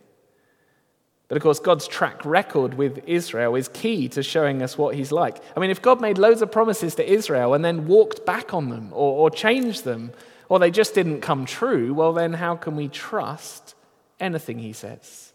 But 1.28 1.36
of 1.36 1.42
course, 1.42 1.60
God's 1.60 1.88
track 1.88 2.24
record 2.26 2.74
with 2.74 3.02
Israel 3.06 3.54
is 3.54 3.68
key 3.68 4.08
to 4.08 4.22
showing 4.22 4.60
us 4.60 4.76
what 4.76 4.94
he's 4.94 5.12
like. 5.12 5.38
I 5.56 5.60
mean, 5.60 5.70
if 5.70 5.80
God 5.80 6.00
made 6.00 6.18
loads 6.18 6.42
of 6.42 6.52
promises 6.52 6.94
to 6.96 7.10
Israel 7.10 7.54
and 7.54 7.64
then 7.64 7.86
walked 7.86 8.26
back 8.26 8.52
on 8.52 8.68
them 8.68 8.88
or, 8.92 9.18
or 9.18 9.30
changed 9.30 9.84
them, 9.84 10.12
or 10.48 10.58
they 10.58 10.70
just 10.70 10.94
didn't 10.94 11.22
come 11.22 11.46
true, 11.46 11.94
well, 11.94 12.12
then 12.12 12.34
how 12.34 12.56
can 12.56 12.76
we 12.76 12.88
trust 12.88 13.74
anything 14.20 14.58
he 14.58 14.74
says? 14.74 15.32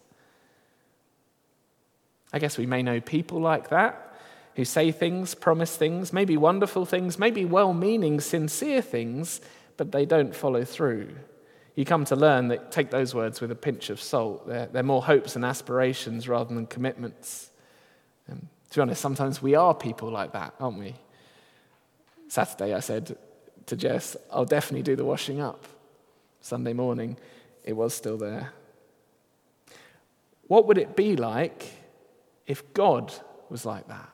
I 2.32 2.38
guess 2.38 2.58
we 2.58 2.66
may 2.66 2.82
know 2.82 3.00
people 3.00 3.40
like 3.40 3.70
that 3.70 4.07
who 4.58 4.66
say 4.66 4.92
things, 4.92 5.34
promise 5.34 5.74
things, 5.74 6.12
maybe 6.12 6.36
wonderful 6.36 6.84
things, 6.84 7.18
maybe 7.18 7.46
well 7.46 7.72
meaning, 7.72 8.20
sincere 8.20 8.82
things, 8.82 9.40
but 9.78 9.90
they 9.90 10.04
don't 10.04 10.36
follow 10.36 10.64
through 10.64 11.08
you 11.78 11.84
come 11.84 12.04
to 12.04 12.16
learn 12.16 12.48
that 12.48 12.72
take 12.72 12.90
those 12.90 13.14
words 13.14 13.40
with 13.40 13.52
a 13.52 13.54
pinch 13.54 13.88
of 13.88 14.00
salt. 14.02 14.48
They're, 14.48 14.66
they're 14.66 14.82
more 14.82 15.00
hopes 15.00 15.36
and 15.36 15.44
aspirations 15.44 16.26
rather 16.26 16.52
than 16.52 16.66
commitments. 16.66 17.50
Um, 18.28 18.48
to 18.70 18.74
be 18.74 18.82
honest, 18.82 19.00
sometimes 19.00 19.40
we 19.40 19.54
are 19.54 19.72
people 19.72 20.10
like 20.10 20.32
that, 20.32 20.54
aren't 20.58 20.80
we? 20.80 20.96
Saturday, 22.26 22.74
I 22.74 22.80
said 22.80 23.16
to 23.66 23.76
Jess, 23.76 24.16
I'll 24.32 24.44
definitely 24.44 24.82
do 24.82 24.96
the 24.96 25.04
washing 25.04 25.40
up. 25.40 25.66
Sunday 26.40 26.72
morning, 26.72 27.16
it 27.62 27.74
was 27.74 27.94
still 27.94 28.16
there. 28.16 28.52
What 30.48 30.66
would 30.66 30.78
it 30.78 30.96
be 30.96 31.14
like 31.14 31.64
if 32.48 32.74
God 32.74 33.14
was 33.50 33.64
like 33.64 33.86
that? 33.86 34.10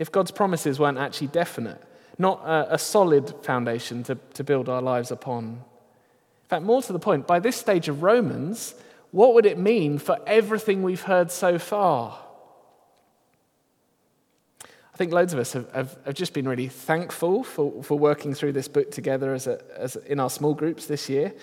If 0.00 0.10
God's 0.10 0.30
promises 0.30 0.80
weren't 0.80 0.96
actually 0.96 1.26
definite, 1.26 1.80
not 2.16 2.42
a, 2.44 2.74
a 2.74 2.78
solid 2.78 3.34
foundation 3.44 4.02
to, 4.04 4.16
to 4.34 4.42
build 4.42 4.68
our 4.68 4.80
lives 4.80 5.10
upon? 5.10 5.44
In 5.44 6.48
fact, 6.48 6.64
more 6.64 6.80
to 6.80 6.92
the 6.92 6.98
point, 6.98 7.26
by 7.26 7.38
this 7.38 7.54
stage 7.54 7.86
of 7.88 8.02
Romans, 8.02 8.74
what 9.10 9.34
would 9.34 9.44
it 9.44 9.58
mean 9.58 9.98
for 9.98 10.18
everything 10.26 10.82
we've 10.82 11.02
heard 11.02 11.30
so 11.30 11.58
far? 11.58 12.18
I 14.64 14.96
think 14.96 15.12
loads 15.12 15.34
of 15.34 15.38
us 15.38 15.52
have, 15.52 15.70
have, 15.72 15.98
have 16.06 16.14
just 16.14 16.32
been 16.32 16.48
really 16.48 16.68
thankful 16.68 17.44
for, 17.44 17.82
for 17.82 17.98
working 17.98 18.32
through 18.32 18.52
this 18.52 18.68
book 18.68 18.90
together 18.90 19.34
as, 19.34 19.46
a, 19.46 19.60
as 19.76 19.96
in 19.96 20.18
our 20.18 20.30
small 20.30 20.54
groups 20.54 20.86
this 20.86 21.10
year. 21.10 21.34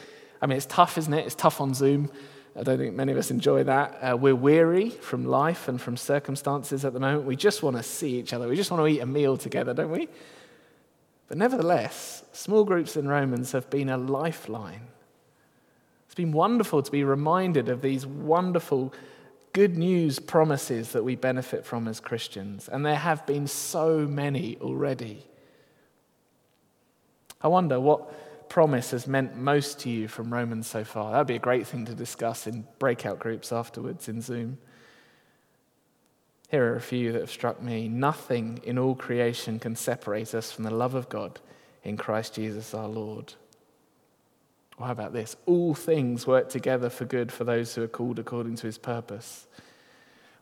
I 0.42 0.48
mean, 0.48 0.58
it's 0.58 0.66
tough, 0.66 0.98
isn't 0.98 1.14
it? 1.14 1.28
It's 1.28 1.36
tough 1.36 1.62
on 1.62 1.76
Zoom. 1.76 2.10
I 2.58 2.64
don't 2.64 2.80
think 2.80 2.96
many 2.96 3.12
of 3.12 3.20
us 3.20 3.30
enjoy 3.30 3.64
that. 3.66 4.00
Uh, 4.02 4.18
we're 4.18 4.36
weary 4.36 4.90
from 4.90 5.26
life 5.26 5.68
and 5.68 5.80
from 5.80 5.96
circumstances 5.96 6.84
at 6.86 6.94
the 6.94 7.00
moment. 7.00 7.26
We 7.26 7.36
just 7.36 7.62
want 7.62 7.78
to 7.78 7.84
see 7.84 8.18
each 8.18 8.34
other. 8.34 8.48
We 8.48 8.56
just 8.56 8.72
want 8.72 8.82
to 8.82 8.88
eat 8.88 9.00
a 9.00 9.06
meal 9.06 9.38
together, 9.38 9.76
don't 9.76 9.92
we? 9.92 10.08
But 11.28 11.38
nevertheless, 11.38 12.24
small 12.32 12.64
groups 12.64 12.98
in 12.98 13.08
Romans 13.08 13.52
have 13.52 13.70
been 13.70 13.90
a 13.90 13.98
lifeline 13.98 14.88
It's 16.06 16.16
been 16.16 16.32
wonderful 16.32 16.82
to 16.82 16.92
be 16.92 17.04
reminded 17.04 17.70
of 17.70 17.82
these 17.82 18.08
wonderful 18.08 18.92
good 19.54 19.78
news 19.78 20.18
promises 20.18 20.94
that 20.94 21.04
we 21.04 21.16
benefit 21.16 21.64
from 21.64 21.88
as 21.88 22.00
Christians. 22.00 22.70
And 22.70 22.84
there 22.84 22.96
have 22.96 23.26
been 23.28 23.46
so 23.46 24.00
many 24.00 24.58
already. 24.62 25.26
I 27.40 27.50
wonder 27.50 27.80
what 27.80 28.12
promise 28.50 28.92
has 28.92 29.08
meant 29.08 29.36
most 29.36 29.80
to 29.82 29.90
you 29.90 30.08
from 30.08 30.34
Romans 30.34 30.68
so 30.68 30.84
far. 30.84 31.12
That 31.12 31.18
would 31.20 31.28
be 31.28 31.36
a 31.36 31.40
great 31.40 31.68
thing 31.68 31.86
to 31.86 31.94
discuss 31.94 32.48
in 32.48 32.66
breakout 32.80 33.20
groups 33.20 33.52
afterwards 33.52 34.08
in 34.08 34.22
Zoom. 34.22 34.58
Here 36.50 36.72
are 36.72 36.76
a 36.76 36.82
few 36.82 37.12
that 37.12 37.22
have 37.22 37.32
struck 37.32 37.62
me. 37.62 37.88
Nothing 37.88 38.60
in 38.64 38.78
all 38.78 38.96
creation 38.96 39.60
can 39.60 39.76
separate 39.76 40.34
us 40.34 40.52
from 40.52 40.64
the 40.64 40.72
love 40.72 40.96
of 40.96 41.10
God 41.10 41.40
in 41.84 41.98
Christ 41.98 42.36
Jesus 42.36 42.74
our 42.74 42.88
Lord. 42.88 43.34
Or 44.78 44.86
how 44.86 44.92
about 44.92 45.14
this? 45.14 45.36
All 45.46 45.74
things 45.74 46.26
work 46.26 46.50
together 46.50 46.90
for 46.90 47.06
good 47.06 47.32
for 47.32 47.44
those 47.44 47.76
who 47.76 47.84
are 47.84 47.88
called 47.88 48.20
according 48.20 48.56
to 48.58 48.68
his 48.68 48.78
purpose. 48.78 49.48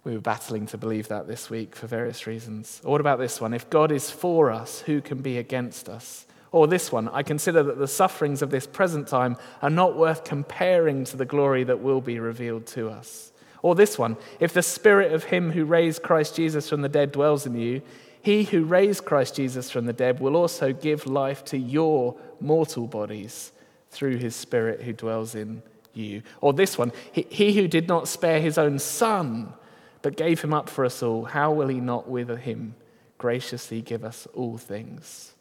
We 0.04 0.14
were 0.14 0.22
battling 0.22 0.68
to 0.68 0.78
believe 0.78 1.08
that 1.08 1.28
this 1.28 1.50
week 1.50 1.76
for 1.76 1.88
various 1.88 2.28
reasons. 2.28 2.82
Or 2.84 2.92
what 2.92 3.02
about 3.02 3.18
this 3.18 3.42
one? 3.42 3.54
If 3.54 3.70
God 3.72 3.92
is 3.92 4.12
for 4.12 4.52
us, 4.52 4.82
who 4.82 5.02
can 5.02 5.24
be 5.24 5.40
against 5.40 5.90
us? 5.90 6.28
Or 6.52 6.68
this 6.68 6.92
one, 6.92 7.10
I 7.10 7.24
consider 7.24 7.64
that 7.64 7.80
the 7.80 7.88
sufferings 7.88 8.42
of 8.42 8.50
this 8.50 8.68
present 8.68 9.08
time 9.08 9.38
are 9.62 9.70
not 9.70 9.98
worth 9.98 10.24
comparing 10.24 11.04
to 11.06 11.18
the 11.18 11.26
glory 11.26 11.64
that 11.66 11.82
will 11.82 12.02
be 12.02 12.20
revealed 12.20 12.66
to 12.68 12.90
us. 12.90 13.32
Or 13.62 13.76
this 13.76 13.98
one, 13.98 14.18
if 14.40 14.54
the 14.54 14.62
spirit 14.62 15.12
of 15.12 15.26
him 15.26 15.52
who 15.52 15.66
raised 15.66 16.04
Christ 16.04 16.36
Jesus 16.36 16.70
from 16.70 16.82
the 16.82 16.90
dead 16.90 17.12
dwells 17.12 17.46
in 17.46 17.58
you, 17.58 17.82
he 18.26 18.44
who 18.44 18.64
raised 18.64 19.06
Christ 19.06 19.36
Jesus 19.36 19.70
from 19.70 19.86
the 19.86 19.94
dead 19.94 20.20
will 20.20 20.36
also 20.36 20.74
give 20.74 21.06
life 21.06 21.46
to 21.46 21.60
your 21.60 22.16
mortal 22.40 22.88
bodies 22.88 23.52
through 23.92 24.18
his 24.18 24.36
Spirit 24.36 24.82
who 24.82 24.94
dwells 24.94 25.36
in 25.36 25.62
you. 25.94 26.24
Or 26.42 26.52
this 26.52 26.76
one, 26.76 26.92
he, 27.12 27.54
who 27.54 27.68
did 27.68 27.88
not 27.88 28.08
spare 28.08 28.42
his 28.42 28.58
own 28.58 28.80
son, 28.80 29.54
but 30.02 30.18
gave 30.18 30.42
him 30.42 30.56
up 30.56 30.70
for 30.70 30.86
us 30.86 31.04
all, 31.04 31.26
how 31.26 31.52
will 31.52 31.68
he 31.68 31.80
not 31.80 32.10
with 32.10 32.36
him 32.40 32.74
graciously 33.20 33.84
give 33.84 34.04
us 34.04 34.28
all 34.34 34.58
things? 34.58 35.35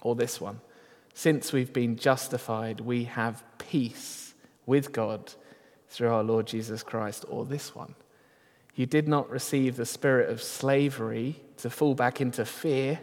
Or 0.00 0.14
this 0.14 0.40
one, 0.40 0.60
since 1.14 1.52
we've 1.52 1.72
been 1.72 1.96
justified, 1.96 2.80
we 2.80 3.04
have 3.04 3.42
peace 3.58 4.34
with 4.66 4.92
God 4.92 5.32
through 5.88 6.12
our 6.12 6.22
Lord 6.22 6.46
Jesus 6.46 6.82
Christ, 6.82 7.24
or 7.28 7.44
this 7.44 7.74
one. 7.74 7.94
You 8.74 8.84
did 8.86 9.08
not 9.08 9.30
receive 9.30 9.76
the 9.76 9.86
spirit 9.86 10.28
of 10.28 10.42
slavery 10.42 11.40
to 11.58 11.70
fall 11.70 11.94
back 11.94 12.20
into 12.20 12.44
fear, 12.44 13.00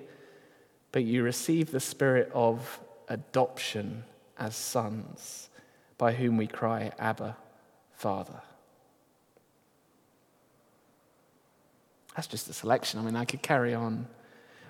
but 0.92 1.04
you 1.04 1.24
received 1.24 1.72
the 1.72 1.80
spirit 1.80 2.30
of 2.34 2.80
adoption 3.08 4.04
as 4.38 4.56
sons, 4.56 5.50
by 5.98 6.14
whom 6.14 6.38
we 6.38 6.46
cry, 6.46 6.92
Abba, 7.00 7.36
Father. 7.94 8.42
That's 12.16 12.28
just 12.28 12.48
a 12.50 12.54
selection. 12.54 13.00
I 13.00 13.04
mean, 13.04 13.16
I 13.16 13.26
could 13.26 13.42
carry 13.42 13.74
on. 13.74 14.08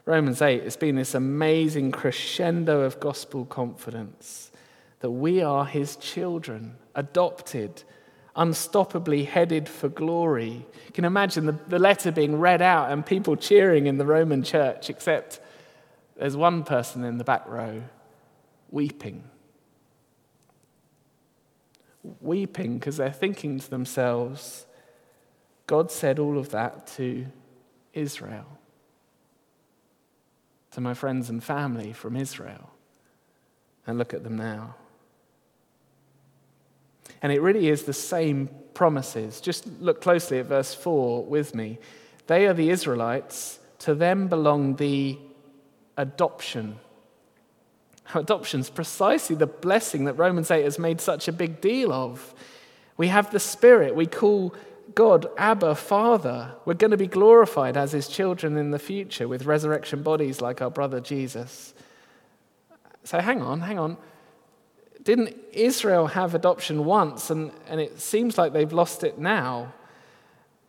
Romans 0.06 0.42
8, 0.42 0.64
it's 0.64 0.76
been 0.76 0.96
this 0.96 1.16
amazing 1.16 1.92
crescendo 1.92 2.82
of 2.82 3.00
gospel 3.00 3.46
confidence 3.46 4.52
that 5.00 5.12
we 5.12 5.42
are 5.42 5.66
his 5.66 5.96
children, 5.96 6.76
adopted, 6.96 7.84
unstoppably 8.36 9.26
headed 9.26 9.70
for 9.70 9.90
glory. 9.90 10.66
You 10.88 10.94
can 10.94 11.06
imagine 11.06 11.46
the, 11.46 11.58
the 11.68 11.80
letter 11.80 12.12
being 12.12 12.40
read 12.40 12.62
out 12.62 12.92
and 12.92 13.06
people 13.06 13.36
cheering 13.36 13.86
in 13.86 13.98
the 13.98 14.06
Roman 14.06 14.44
church, 14.44 14.90
except 14.90 15.40
there's 16.18 16.36
one 16.36 16.64
person 16.64 17.04
in 17.04 17.18
the 17.18 17.24
back 17.24 17.48
row 17.48 17.84
weeping. 18.72 19.24
Weeping 22.20 22.78
because 22.78 22.98
they're 22.98 23.12
thinking 23.12 23.60
to 23.60 23.70
themselves, 23.70 24.66
God 25.68 25.92
said 25.92 26.20
all 26.20 26.38
of 26.38 26.50
that 26.50 26.88
to 26.96 27.28
Israel, 27.94 28.58
to 30.74 30.82
my 30.82 30.94
friends 30.94 31.30
and 31.30 31.44
family 31.44 31.94
from 31.94 32.16
Israel. 32.16 32.72
And 33.86 33.98
look 33.98 34.14
at 34.14 34.24
them 34.24 34.38
now. 34.38 34.76
And 37.22 37.32
it 37.32 37.42
really 37.42 37.70
is 37.70 37.84
the 37.84 37.94
same 37.94 38.50
promises. 38.74 39.40
Just 39.40 39.68
look 39.80 40.02
closely 40.02 40.40
at 40.40 40.48
verse 40.48 40.74
4 40.74 41.26
with 41.26 41.54
me. 41.54 41.80
They 42.28 42.48
are 42.48 42.54
the 42.54 42.70
Israelites, 42.70 43.60
to 43.80 43.94
them 43.94 44.28
belong 44.28 44.78
the 44.78 45.18
adoption. 45.98 46.80
Adoption 48.16 48.60
is 48.62 48.70
precisely 48.70 49.36
the 49.36 49.48
blessing 49.48 50.06
that 50.06 50.14
Romans 50.14 50.50
8 50.52 50.64
has 50.64 50.80
made 50.80 51.00
such 51.02 51.28
a 51.28 51.32
big 51.32 51.62
deal 51.62 51.92
of. 51.92 52.34
We 52.98 53.08
have 53.08 53.32
the 53.32 53.40
Spirit. 53.40 53.96
We 53.96 54.06
call 54.06 54.54
God, 54.96 55.28
Abba, 55.38 55.76
Father. 55.76 56.56
We're 56.66 56.74
going 56.74 56.92
to 56.92 56.98
be 56.98 57.08
glorified 57.08 57.78
as 57.78 57.92
His 57.92 58.08
children 58.08 58.58
in 58.58 58.72
the 58.72 58.80
future 58.80 59.28
with 59.28 59.46
resurrection 59.46 60.04
bodies 60.04 60.42
like 60.42 60.62
our 60.62 60.70
brother 60.70 61.00
Jesus. 61.00 61.74
So 63.04 63.20
hang 63.20 63.42
on, 63.42 63.62
hang 63.62 63.80
on. 63.80 63.98
Didn't 65.04 65.36
Israel 65.52 66.08
have 66.08 66.34
adoption 66.34 66.86
once 66.86 67.30
and, 67.30 67.52
and 67.68 67.82
it 67.82 68.00
seems 68.00 68.38
like 68.38 68.54
they've 68.54 68.72
lost 68.72 69.04
it 69.04 69.20
now? 69.20 69.74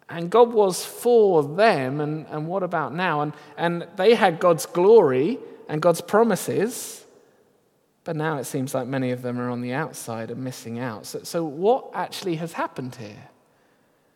And 0.08 0.28
God 0.28 0.52
was 0.52 0.84
for 0.84 1.42
them, 1.42 1.98
and, 2.00 2.26
and 2.28 2.46
what 2.46 2.62
about 2.62 2.94
now? 2.94 3.22
And, 3.22 3.32
and 3.56 3.86
they 3.96 4.14
had 4.14 4.38
God's 4.38 4.66
glory 4.66 5.38
and 5.66 5.80
God's 5.80 6.02
promises, 6.02 7.06
but 8.04 8.14
now 8.14 8.36
it 8.36 8.44
seems 8.44 8.74
like 8.74 8.86
many 8.86 9.12
of 9.12 9.22
them 9.22 9.40
are 9.40 9.48
on 9.48 9.62
the 9.62 9.72
outside 9.72 10.30
and 10.30 10.44
missing 10.44 10.78
out. 10.78 11.06
So, 11.06 11.22
so 11.22 11.42
what 11.44 11.90
actually 11.94 12.36
has 12.36 12.52
happened 12.52 12.96
here? 12.96 13.30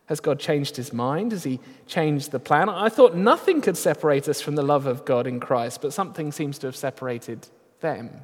Has 0.09 0.19
God 0.19 0.39
changed 0.39 0.75
his 0.75 0.91
mind? 0.91 1.33
Has 1.33 1.43
he 1.43 1.59
changed 1.85 2.31
the 2.31 2.39
plan? 2.39 2.67
I 2.67 2.89
thought 2.89 3.15
nothing 3.15 3.61
could 3.61 3.77
separate 3.77 4.27
us 4.27 4.41
from 4.41 4.55
the 4.55 4.63
love 4.63 4.87
of 4.87 5.05
God 5.05 5.27
in 5.27 5.39
Christ, 5.39 5.83
but 5.83 5.93
something 5.93 6.31
seems 6.31 6.57
to 6.57 6.67
have 6.67 6.75
separated 6.75 7.47
them. 7.81 8.21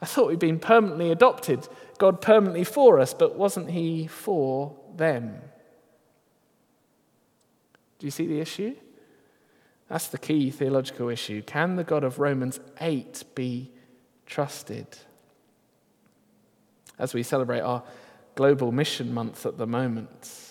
I 0.00 0.06
thought 0.06 0.28
we'd 0.28 0.38
been 0.38 0.60
permanently 0.60 1.10
adopted, 1.10 1.68
God 1.98 2.20
permanently 2.20 2.62
for 2.62 3.00
us, 3.00 3.12
but 3.12 3.34
wasn't 3.34 3.72
he 3.72 4.06
for 4.06 4.76
them? 4.96 5.40
Do 7.98 8.06
you 8.06 8.12
see 8.12 8.28
the 8.28 8.38
issue? 8.38 8.76
That's 9.88 10.06
the 10.06 10.18
key 10.18 10.52
theological 10.52 11.08
issue. 11.08 11.42
Can 11.42 11.74
the 11.74 11.82
God 11.82 12.04
of 12.04 12.20
Romans 12.20 12.60
8 12.80 13.24
be 13.34 13.72
trusted? 14.26 14.86
As 17.00 17.14
we 17.14 17.24
celebrate 17.24 17.62
our 17.62 17.82
global 18.36 18.70
mission 18.70 19.12
month 19.12 19.44
at 19.44 19.58
the 19.58 19.66
moment, 19.66 20.43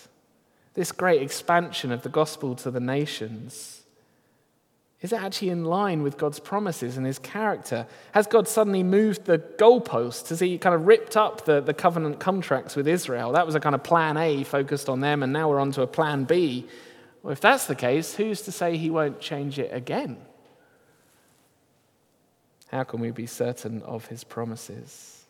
this 0.74 0.92
great 0.92 1.22
expansion 1.22 1.90
of 1.92 2.02
the 2.02 2.08
gospel 2.08 2.54
to 2.56 2.70
the 2.70 2.80
nations? 2.80 3.82
Is 5.00 5.12
it 5.12 5.20
actually 5.20 5.50
in 5.50 5.64
line 5.64 6.02
with 6.02 6.16
God's 6.16 6.40
promises 6.40 6.96
and 6.96 7.04
his 7.04 7.18
character? 7.18 7.86
Has 8.12 8.26
God 8.26 8.48
suddenly 8.48 8.82
moved 8.82 9.26
the 9.26 9.38
goalposts? 9.38 10.30
Has 10.30 10.40
he 10.40 10.56
kind 10.56 10.74
of 10.74 10.86
ripped 10.86 11.14
up 11.14 11.44
the, 11.44 11.60
the 11.60 11.74
covenant 11.74 12.20
contracts 12.20 12.74
with 12.74 12.88
Israel? 12.88 13.32
That 13.32 13.44
was 13.44 13.54
a 13.54 13.60
kind 13.60 13.74
of 13.74 13.82
plan 13.82 14.16
A 14.16 14.44
focused 14.44 14.88
on 14.88 15.00
them, 15.00 15.22
and 15.22 15.30
now 15.30 15.50
we're 15.50 15.60
on 15.60 15.72
to 15.72 15.82
a 15.82 15.86
plan 15.86 16.24
B. 16.24 16.66
Well, 17.22 17.32
if 17.32 17.40
that's 17.40 17.66
the 17.66 17.74
case, 17.74 18.14
who's 18.14 18.42
to 18.42 18.52
say 18.52 18.78
he 18.78 18.88
won't 18.88 19.20
change 19.20 19.58
it 19.58 19.74
again? 19.74 20.16
How 22.68 22.82
can 22.84 23.00
we 23.00 23.10
be 23.10 23.26
certain 23.26 23.82
of 23.82 24.06
his 24.06 24.24
promises? 24.24 25.23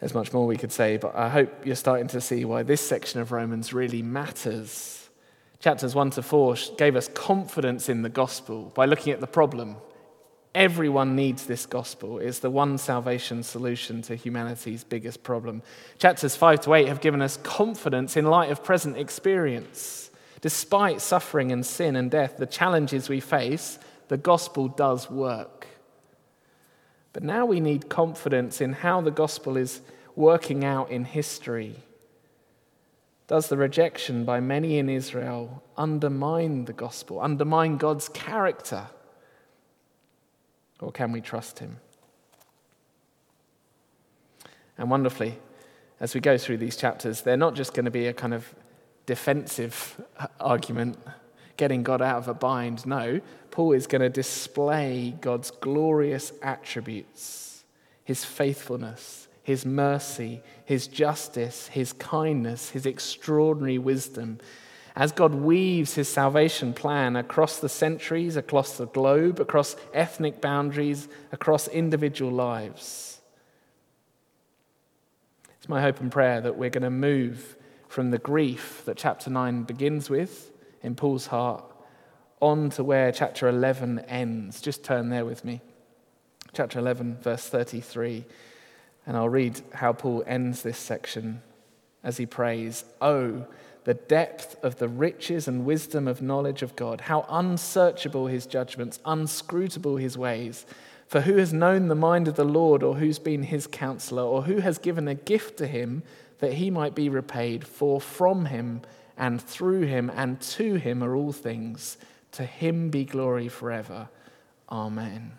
There's 0.00 0.14
much 0.14 0.32
more 0.32 0.46
we 0.46 0.56
could 0.56 0.72
say, 0.72 0.96
but 0.96 1.14
I 1.14 1.28
hope 1.28 1.66
you're 1.66 1.76
starting 1.76 2.08
to 2.08 2.20
see 2.22 2.46
why 2.46 2.62
this 2.62 2.80
section 2.80 3.20
of 3.20 3.32
Romans 3.32 3.74
really 3.74 4.02
matters. 4.02 5.10
Chapters 5.60 5.94
1 5.94 6.10
to 6.12 6.22
4 6.22 6.56
gave 6.78 6.96
us 6.96 7.08
confidence 7.08 7.90
in 7.90 8.00
the 8.00 8.08
gospel 8.08 8.72
by 8.74 8.86
looking 8.86 9.12
at 9.12 9.20
the 9.20 9.26
problem. 9.26 9.76
Everyone 10.54 11.14
needs 11.14 11.44
this 11.44 11.66
gospel. 11.66 12.18
It's 12.18 12.38
the 12.38 12.50
one 12.50 12.78
salvation 12.78 13.42
solution 13.42 14.00
to 14.02 14.16
humanity's 14.16 14.84
biggest 14.84 15.22
problem. 15.22 15.62
Chapters 15.98 16.34
5 16.34 16.62
to 16.62 16.74
8 16.74 16.88
have 16.88 17.02
given 17.02 17.20
us 17.20 17.36
confidence 17.36 18.16
in 18.16 18.24
light 18.24 18.50
of 18.50 18.64
present 18.64 18.96
experience. 18.96 20.10
Despite 20.40 21.02
suffering 21.02 21.52
and 21.52 21.64
sin 21.64 21.94
and 21.94 22.10
death, 22.10 22.38
the 22.38 22.46
challenges 22.46 23.10
we 23.10 23.20
face, 23.20 23.78
the 24.08 24.16
gospel 24.16 24.68
does 24.68 25.10
work. 25.10 25.68
But 27.12 27.22
now 27.22 27.44
we 27.44 27.60
need 27.60 27.88
confidence 27.88 28.60
in 28.60 28.72
how 28.72 29.00
the 29.00 29.10
gospel 29.10 29.56
is 29.56 29.80
working 30.14 30.64
out 30.64 30.90
in 30.90 31.04
history. 31.04 31.76
Does 33.26 33.48
the 33.48 33.56
rejection 33.56 34.24
by 34.24 34.40
many 34.40 34.78
in 34.78 34.88
Israel 34.88 35.62
undermine 35.76 36.64
the 36.64 36.72
gospel, 36.72 37.20
undermine 37.20 37.76
God's 37.76 38.08
character? 38.08 38.86
Or 40.80 40.90
can 40.92 41.12
we 41.12 41.20
trust 41.20 41.58
him? 41.58 41.78
And 44.78 44.90
wonderfully, 44.90 45.38
as 46.00 46.14
we 46.14 46.20
go 46.20 46.38
through 46.38 46.56
these 46.56 46.76
chapters, 46.76 47.22
they're 47.22 47.36
not 47.36 47.54
just 47.54 47.74
going 47.74 47.84
to 47.84 47.90
be 47.90 48.06
a 48.06 48.12
kind 48.14 48.32
of 48.32 48.54
defensive 49.06 50.00
argument 50.40 50.98
getting 51.60 51.82
God 51.82 52.00
out 52.00 52.16
of 52.16 52.26
a 52.26 52.32
bind. 52.32 52.86
No, 52.86 53.20
Paul 53.50 53.72
is 53.72 53.86
going 53.86 54.00
to 54.00 54.08
display 54.08 55.14
God's 55.20 55.50
glorious 55.50 56.32
attributes, 56.42 57.64
his 58.02 58.24
faithfulness, 58.24 59.28
his 59.42 59.66
mercy, 59.66 60.40
his 60.64 60.86
justice, 60.86 61.68
his 61.68 61.92
kindness, 61.92 62.70
his 62.70 62.86
extraordinary 62.86 63.76
wisdom. 63.76 64.38
As 64.96 65.12
God 65.12 65.34
weaves 65.34 65.94
his 65.94 66.08
salvation 66.08 66.72
plan 66.72 67.14
across 67.14 67.58
the 67.58 67.68
centuries, 67.68 68.36
across 68.36 68.78
the 68.78 68.86
globe, 68.86 69.38
across 69.38 69.76
ethnic 69.92 70.40
boundaries, 70.40 71.08
across 71.30 71.68
individual 71.68 72.32
lives. 72.32 73.20
It's 75.58 75.68
my 75.68 75.82
hope 75.82 76.00
and 76.00 76.10
prayer 76.10 76.40
that 76.40 76.56
we're 76.56 76.70
going 76.70 76.84
to 76.84 76.90
move 76.90 77.54
from 77.86 78.12
the 78.12 78.18
grief 78.18 78.80
that 78.86 78.96
chapter 78.96 79.28
9 79.28 79.64
begins 79.64 80.08
with 80.08 80.49
in 80.82 80.94
Paul's 80.94 81.26
heart 81.26 81.64
on 82.40 82.70
to 82.70 82.84
where 82.84 83.12
chapter 83.12 83.48
11 83.48 84.00
ends. 84.00 84.60
Just 84.60 84.82
turn 84.82 85.10
there 85.10 85.24
with 85.24 85.44
me. 85.44 85.60
Chapter 86.52 86.78
11, 86.78 87.18
verse 87.20 87.46
33. 87.46 88.24
And 89.06 89.16
I'll 89.16 89.28
read 89.28 89.60
how 89.74 89.92
Paul 89.92 90.24
ends 90.26 90.62
this 90.62 90.78
section 90.78 91.42
as 92.02 92.16
he 92.16 92.26
prays 92.26 92.84
Oh, 93.00 93.46
the 93.84 93.94
depth 93.94 94.62
of 94.62 94.76
the 94.78 94.88
riches 94.88 95.48
and 95.48 95.64
wisdom 95.64 96.06
of 96.06 96.20
knowledge 96.20 96.62
of 96.62 96.76
God, 96.76 97.02
how 97.02 97.24
unsearchable 97.28 98.26
his 98.26 98.46
judgments, 98.46 99.00
unscrutable 99.04 99.96
his 99.96 100.18
ways. 100.18 100.66
For 101.06 101.22
who 101.22 101.38
has 101.38 101.52
known 101.52 101.88
the 101.88 101.94
mind 101.94 102.28
of 102.28 102.36
the 102.36 102.44
Lord, 102.44 102.82
or 102.82 102.96
who's 102.96 103.18
been 103.18 103.42
his 103.42 103.66
counselor, 103.66 104.22
or 104.22 104.42
who 104.42 104.58
has 104.58 104.78
given 104.78 105.08
a 105.08 105.14
gift 105.14 105.56
to 105.58 105.66
him 105.66 106.02
that 106.38 106.54
he 106.54 106.70
might 106.70 106.94
be 106.94 107.08
repaid? 107.08 107.66
For 107.66 108.00
from 108.00 108.46
him 108.46 108.82
and 109.16 109.40
through 109.40 109.82
him 109.82 110.10
and 110.14 110.40
to 110.40 110.74
him 110.74 111.02
are 111.02 111.14
all 111.14 111.32
things. 111.32 111.98
To 112.32 112.44
him 112.44 112.90
be 112.90 113.04
glory 113.04 113.48
forever. 113.48 114.08
Amen. 114.70 115.32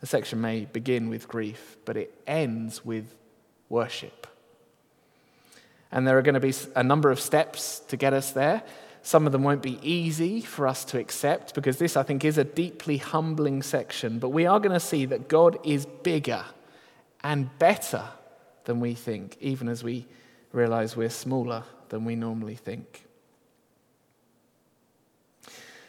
The 0.00 0.06
section 0.06 0.40
may 0.40 0.66
begin 0.66 1.08
with 1.08 1.28
grief, 1.28 1.76
but 1.84 1.96
it 1.96 2.12
ends 2.26 2.84
with 2.84 3.14
worship. 3.68 4.26
And 5.90 6.06
there 6.06 6.18
are 6.18 6.22
going 6.22 6.34
to 6.34 6.40
be 6.40 6.52
a 6.76 6.82
number 6.82 7.10
of 7.10 7.20
steps 7.20 7.80
to 7.88 7.96
get 7.96 8.12
us 8.12 8.32
there. 8.32 8.62
Some 9.02 9.26
of 9.26 9.32
them 9.32 9.42
won't 9.42 9.62
be 9.62 9.78
easy 9.82 10.40
for 10.40 10.66
us 10.66 10.84
to 10.86 10.98
accept 10.98 11.54
because 11.54 11.78
this, 11.78 11.96
I 11.96 12.02
think, 12.02 12.24
is 12.24 12.36
a 12.36 12.44
deeply 12.44 12.96
humbling 12.96 13.62
section. 13.62 14.18
But 14.18 14.30
we 14.30 14.46
are 14.46 14.58
going 14.58 14.72
to 14.72 14.80
see 14.80 15.06
that 15.06 15.28
God 15.28 15.58
is 15.64 15.86
bigger 15.86 16.44
and 17.22 17.56
better 17.58 18.04
than 18.64 18.80
we 18.80 18.94
think, 18.94 19.36
even 19.40 19.68
as 19.68 19.84
we 19.84 20.06
realize 20.54 20.96
we're 20.96 21.10
smaller 21.10 21.64
than 21.88 22.04
we 22.04 22.14
normally 22.14 22.54
think. 22.54 23.06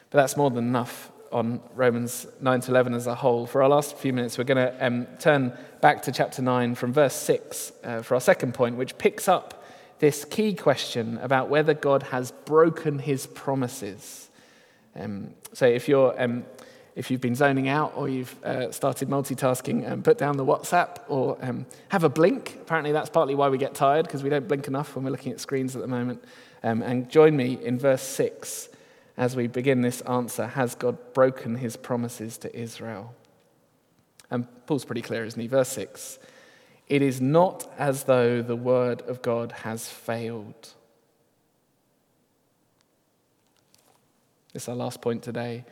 But 0.10 0.22
that's 0.22 0.36
more 0.36 0.50
than 0.50 0.68
enough 0.68 1.12
on 1.32 1.60
Romans 1.74 2.28
9 2.42 2.62
to 2.62 2.72
11 2.72 2.94
as 2.94 3.08
a 3.08 3.16
whole. 3.16 3.46
For 3.46 3.62
our 3.62 3.70
last 3.70 3.98
few 3.98 4.14
minutes, 4.14 4.38
we're 4.38 4.46
going 4.46 4.66
to 4.66 4.86
um, 4.86 5.08
turn 5.20 5.58
back 5.82 6.02
to 6.04 6.12
chapter 6.12 6.42
9 6.42 6.76
from 6.76 6.94
verse 6.94 7.16
6 7.16 7.72
uh, 7.84 8.02
for 8.02 8.16
our 8.16 8.22
second 8.22 8.54
point, 8.54 8.78
which 8.78 8.98
picks 8.98 9.28
up 9.28 9.64
this 10.00 10.26
key 10.26 10.54
question 10.54 11.18
about 11.20 11.50
whether 11.50 11.74
God 11.74 12.04
has 12.04 12.32
broken 12.32 13.00
his 13.00 13.28
promises. 13.28 14.30
Um, 14.96 15.32
so 15.54 15.66
if 15.66 15.88
you're. 15.88 16.20
Um, 16.22 16.46
if 16.96 17.12
you've 17.12 17.22
been 17.22 17.36
zoning 17.36 17.68
out 17.68 17.94
or 17.96 18.08
you've 18.08 18.44
uh, 18.44 18.72
started 18.72 19.10
multitasking, 19.10 19.90
um, 19.90 20.02
put 20.02 20.18
down 20.18 20.38
the 20.38 20.46
WhatsApp 20.46 21.00
or 21.10 21.38
um, 21.42 21.66
have 21.90 22.06
a 22.06 22.10
blink. 22.10 22.58
Apparently, 22.62 22.94
that's 22.94 23.10
partly 23.10 23.36
why 23.36 23.50
we 23.50 23.58
get 23.58 23.76
tired 23.76 24.06
because 24.06 24.24
we 24.24 24.30
don't 24.30 24.48
blink 24.48 24.68
enough 24.68 24.96
when 24.96 25.04
we're 25.04 25.12
looking 25.12 25.34
at 25.34 25.42
screens 25.42 25.76
at 25.76 25.82
the 25.82 25.88
moment. 25.88 26.24
Um, 26.64 26.82
and 26.82 27.10
join 27.10 27.36
me 27.36 27.60
in 27.62 27.78
verse 27.78 28.02
6 28.02 28.70
as 29.18 29.36
we 29.36 29.48
begin 29.48 29.82
this 29.82 30.02
answer 30.02 30.48
Has 30.48 30.74
God 30.74 31.14
broken 31.14 31.56
his 31.56 31.76
promises 31.76 32.38
to 32.40 32.58
Israel? 32.58 33.14
And 34.32 34.48
Paul's 34.66 34.86
pretty 34.86 35.02
clear, 35.02 35.26
isn't 35.26 35.40
he? 35.40 35.48
Verse 35.48 35.70
6 35.70 36.18
It 36.88 37.02
is 37.02 37.20
not 37.20 37.70
as 37.78 38.06
though 38.06 38.42
the 38.42 38.56
word 38.56 39.02
of 39.02 39.22
God 39.22 39.52
has 39.52 39.90
failed. 39.90 40.74
This 44.54 44.64
is 44.64 44.70
our 44.70 44.76
last 44.76 45.02
point 45.02 45.24
today. 45.24 45.66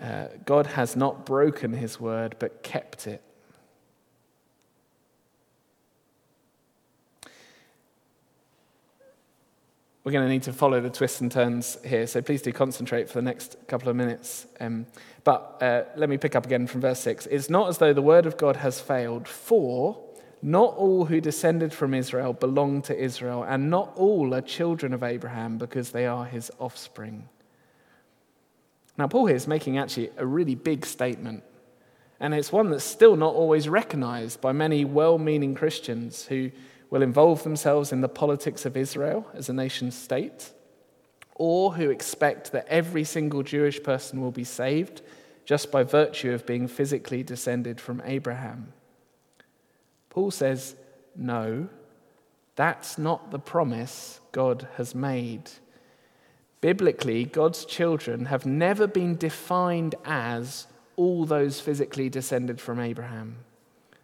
Uh, 0.00 0.26
God 0.44 0.66
has 0.66 0.96
not 0.96 1.24
broken 1.24 1.72
his 1.72 1.98
word, 1.98 2.36
but 2.38 2.62
kept 2.62 3.06
it. 3.06 3.22
We're 10.06 10.12
going 10.12 10.26
to 10.26 10.32
need 10.32 10.44
to 10.44 10.52
follow 10.52 10.80
the 10.80 10.88
twists 10.88 11.20
and 11.20 11.32
turns 11.32 11.78
here, 11.84 12.06
so 12.06 12.22
please 12.22 12.40
do 12.40 12.52
concentrate 12.52 13.08
for 13.08 13.14
the 13.14 13.22
next 13.22 13.56
couple 13.66 13.88
of 13.88 13.96
minutes. 13.96 14.46
Um, 14.60 14.86
but 15.24 15.58
uh, 15.60 15.82
let 15.96 16.08
me 16.08 16.16
pick 16.16 16.36
up 16.36 16.46
again 16.46 16.68
from 16.68 16.80
verse 16.80 17.00
6. 17.00 17.26
It's 17.26 17.50
not 17.50 17.68
as 17.68 17.78
though 17.78 17.92
the 17.92 18.02
word 18.02 18.24
of 18.24 18.36
God 18.36 18.54
has 18.54 18.78
failed, 18.78 19.26
for 19.26 20.00
not 20.42 20.76
all 20.76 21.06
who 21.06 21.20
descended 21.20 21.72
from 21.72 21.92
Israel 21.92 22.34
belong 22.34 22.82
to 22.82 22.96
Israel, 22.96 23.42
and 23.42 23.68
not 23.68 23.94
all 23.96 24.32
are 24.32 24.42
children 24.42 24.92
of 24.92 25.02
Abraham 25.02 25.58
because 25.58 25.90
they 25.90 26.06
are 26.06 26.24
his 26.24 26.52
offspring. 26.60 27.28
Now, 28.98 29.06
Paul 29.06 29.26
here 29.26 29.36
is 29.36 29.46
making 29.46 29.78
actually 29.78 30.10
a 30.16 30.26
really 30.26 30.54
big 30.54 30.86
statement, 30.86 31.42
and 32.18 32.34
it's 32.34 32.52
one 32.52 32.70
that's 32.70 32.84
still 32.84 33.16
not 33.16 33.34
always 33.34 33.68
recognized 33.68 34.40
by 34.40 34.52
many 34.52 34.84
well 34.84 35.18
meaning 35.18 35.54
Christians 35.54 36.26
who 36.26 36.50
will 36.88 37.02
involve 37.02 37.42
themselves 37.42 37.92
in 37.92 38.00
the 38.00 38.08
politics 38.08 38.64
of 38.64 38.76
Israel 38.76 39.26
as 39.34 39.48
a 39.48 39.52
nation 39.52 39.90
state, 39.90 40.52
or 41.34 41.74
who 41.74 41.90
expect 41.90 42.52
that 42.52 42.66
every 42.68 43.04
single 43.04 43.42
Jewish 43.42 43.82
person 43.82 44.20
will 44.20 44.30
be 44.30 44.44
saved 44.44 45.02
just 45.44 45.70
by 45.70 45.82
virtue 45.82 46.32
of 46.32 46.46
being 46.46 46.66
physically 46.66 47.22
descended 47.22 47.80
from 47.80 48.02
Abraham. 48.04 48.72
Paul 50.10 50.30
says, 50.30 50.74
no, 51.14 51.68
that's 52.56 52.96
not 52.96 53.30
the 53.30 53.38
promise 53.38 54.20
God 54.32 54.66
has 54.76 54.94
made. 54.94 55.50
Biblically, 56.60 57.24
God's 57.24 57.64
children 57.64 58.26
have 58.26 58.46
never 58.46 58.86
been 58.86 59.16
defined 59.16 59.94
as 60.04 60.66
all 60.96 61.24
those 61.26 61.60
physically 61.60 62.08
descended 62.08 62.60
from 62.60 62.80
Abraham. 62.80 63.36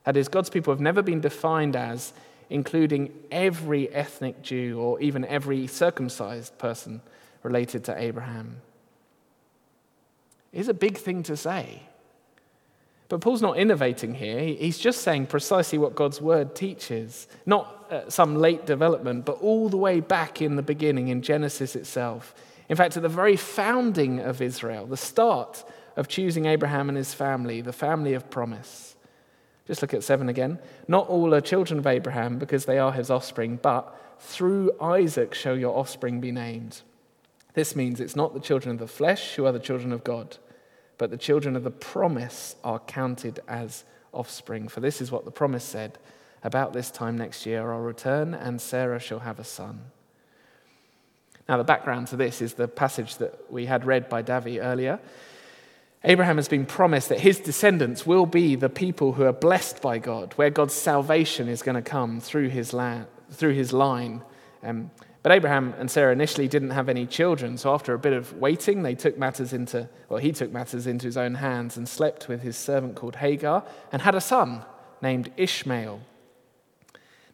That 0.04 0.16
is, 0.16 0.28
God's 0.28 0.50
people 0.50 0.72
have 0.72 0.80
never 0.80 1.02
been 1.02 1.20
defined 1.20 1.76
as 1.76 2.12
including 2.50 3.12
every 3.30 3.88
ethnic 3.94 4.42
Jew 4.42 4.78
or 4.78 5.00
even 5.00 5.24
every 5.24 5.66
circumcised 5.66 6.58
person 6.58 7.00
related 7.42 7.84
to 7.84 7.98
Abraham. 7.98 8.60
It 10.52 10.60
is 10.60 10.68
a 10.68 10.74
big 10.74 10.98
thing 10.98 11.22
to 11.24 11.36
say. 11.36 11.82
But 13.12 13.20
Paul's 13.20 13.42
not 13.42 13.58
innovating 13.58 14.14
here. 14.14 14.40
He's 14.40 14.78
just 14.78 15.02
saying 15.02 15.26
precisely 15.26 15.76
what 15.76 15.94
God's 15.94 16.18
word 16.18 16.54
teaches. 16.54 17.28
Not 17.44 17.86
uh, 17.90 18.08
some 18.08 18.36
late 18.36 18.64
development, 18.64 19.26
but 19.26 19.32
all 19.42 19.68
the 19.68 19.76
way 19.76 20.00
back 20.00 20.40
in 20.40 20.56
the 20.56 20.62
beginning, 20.62 21.08
in 21.08 21.20
Genesis 21.20 21.76
itself. 21.76 22.34
In 22.70 22.76
fact, 22.78 22.96
at 22.96 23.02
the 23.02 23.10
very 23.10 23.36
founding 23.36 24.18
of 24.18 24.40
Israel, 24.40 24.86
the 24.86 24.96
start 24.96 25.62
of 25.94 26.08
choosing 26.08 26.46
Abraham 26.46 26.88
and 26.88 26.96
his 26.96 27.12
family, 27.12 27.60
the 27.60 27.70
family 27.70 28.14
of 28.14 28.30
promise. 28.30 28.96
Just 29.66 29.82
look 29.82 29.92
at 29.92 30.02
seven 30.02 30.30
again. 30.30 30.58
Not 30.88 31.06
all 31.08 31.34
are 31.34 31.42
children 31.42 31.78
of 31.78 31.86
Abraham 31.86 32.38
because 32.38 32.64
they 32.64 32.78
are 32.78 32.92
his 32.92 33.10
offspring, 33.10 33.58
but 33.60 33.94
through 34.20 34.72
Isaac 34.80 35.34
shall 35.34 35.58
your 35.58 35.76
offspring 35.76 36.22
be 36.22 36.32
named. 36.32 36.80
This 37.52 37.76
means 37.76 38.00
it's 38.00 38.16
not 38.16 38.32
the 38.32 38.40
children 38.40 38.72
of 38.72 38.78
the 38.78 38.86
flesh 38.86 39.34
who 39.34 39.44
are 39.44 39.52
the 39.52 39.58
children 39.58 39.92
of 39.92 40.02
God 40.02 40.38
but 41.02 41.10
the 41.10 41.16
children 41.16 41.56
of 41.56 41.64
the 41.64 41.70
promise 41.72 42.54
are 42.62 42.78
counted 42.78 43.40
as 43.48 43.82
offspring. 44.12 44.68
For 44.68 44.78
this 44.78 45.00
is 45.00 45.10
what 45.10 45.24
the 45.24 45.32
promise 45.32 45.64
said 45.64 45.98
About 46.44 46.72
this 46.72 46.92
time 46.92 47.18
next 47.18 47.44
year 47.44 47.72
I'll 47.72 47.80
return, 47.80 48.34
and 48.34 48.60
Sarah 48.60 49.00
shall 49.00 49.18
have 49.18 49.40
a 49.40 49.44
son. 49.44 49.80
Now, 51.48 51.56
the 51.56 51.64
background 51.64 52.06
to 52.06 52.16
this 52.16 52.40
is 52.40 52.54
the 52.54 52.68
passage 52.68 53.16
that 53.16 53.50
we 53.50 53.66
had 53.66 53.84
read 53.84 54.08
by 54.08 54.22
Davi 54.22 54.62
earlier. 54.62 55.00
Abraham 56.04 56.36
has 56.36 56.46
been 56.46 56.66
promised 56.66 57.08
that 57.08 57.18
his 57.18 57.40
descendants 57.40 58.06
will 58.06 58.24
be 58.24 58.54
the 58.54 58.68
people 58.68 59.14
who 59.14 59.24
are 59.24 59.32
blessed 59.32 59.82
by 59.82 59.98
God, 59.98 60.34
where 60.34 60.50
God's 60.50 60.74
salvation 60.74 61.48
is 61.48 61.62
going 61.62 61.74
to 61.74 61.82
come 61.82 62.20
through 62.20 62.50
his, 62.50 62.72
land, 62.72 63.06
through 63.32 63.54
his 63.54 63.72
line. 63.72 64.22
Um, 64.62 64.92
but 65.22 65.32
Abraham 65.32 65.74
and 65.78 65.90
Sarah 65.90 66.12
initially 66.12 66.48
didn't 66.48 66.70
have 66.70 66.88
any 66.88 67.06
children, 67.06 67.56
so 67.56 67.72
after 67.72 67.94
a 67.94 67.98
bit 67.98 68.12
of 68.12 68.32
waiting, 68.38 68.82
they 68.82 68.96
took 68.96 69.16
matters 69.16 69.52
into, 69.52 69.88
well, 70.08 70.18
he 70.18 70.32
took 70.32 70.50
matters 70.50 70.86
into 70.86 71.06
his 71.06 71.16
own 71.16 71.36
hands 71.36 71.76
and 71.76 71.88
slept 71.88 72.28
with 72.28 72.42
his 72.42 72.56
servant 72.56 72.96
called 72.96 73.16
Hagar 73.16 73.64
and 73.92 74.02
had 74.02 74.16
a 74.16 74.20
son 74.20 74.64
named 75.00 75.30
Ishmael. 75.36 76.00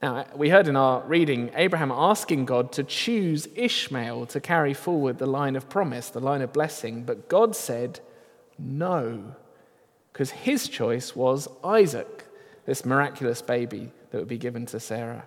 Now, 0.03 0.27
we 0.37 0.51
heard 0.51 0.69
in 0.69 0.77
our 0.77 1.01
reading 1.03 1.51
Abraham 1.55 1.91
asking 1.91 2.45
God 2.45 2.73
to 2.73 2.85
choose 2.85 3.49
Ishmael 3.57 4.27
to 4.27 4.41
carry 4.41 4.75
forward 4.75 5.19
the 5.19 5.27
line 5.27 5.57
of 5.57 5.69
promise, 5.69 6.11
the 6.11 6.21
line 6.21 6.43
of 6.43 6.53
blessing, 6.53 7.03
but 7.03 7.29
God 7.29 7.57
said 7.57 8.01
no, 8.59 9.35
because 10.13 10.31
his 10.31 10.69
choice 10.69 11.17
was 11.17 11.49
Isaac, 11.65 12.27
this 12.67 12.85
miraculous 12.85 13.41
baby 13.41 13.91
that 14.11 14.19
would 14.19 14.29
be 14.29 14.39
given 14.39 14.67
to 14.67 14.79
Sarah. 14.79 15.27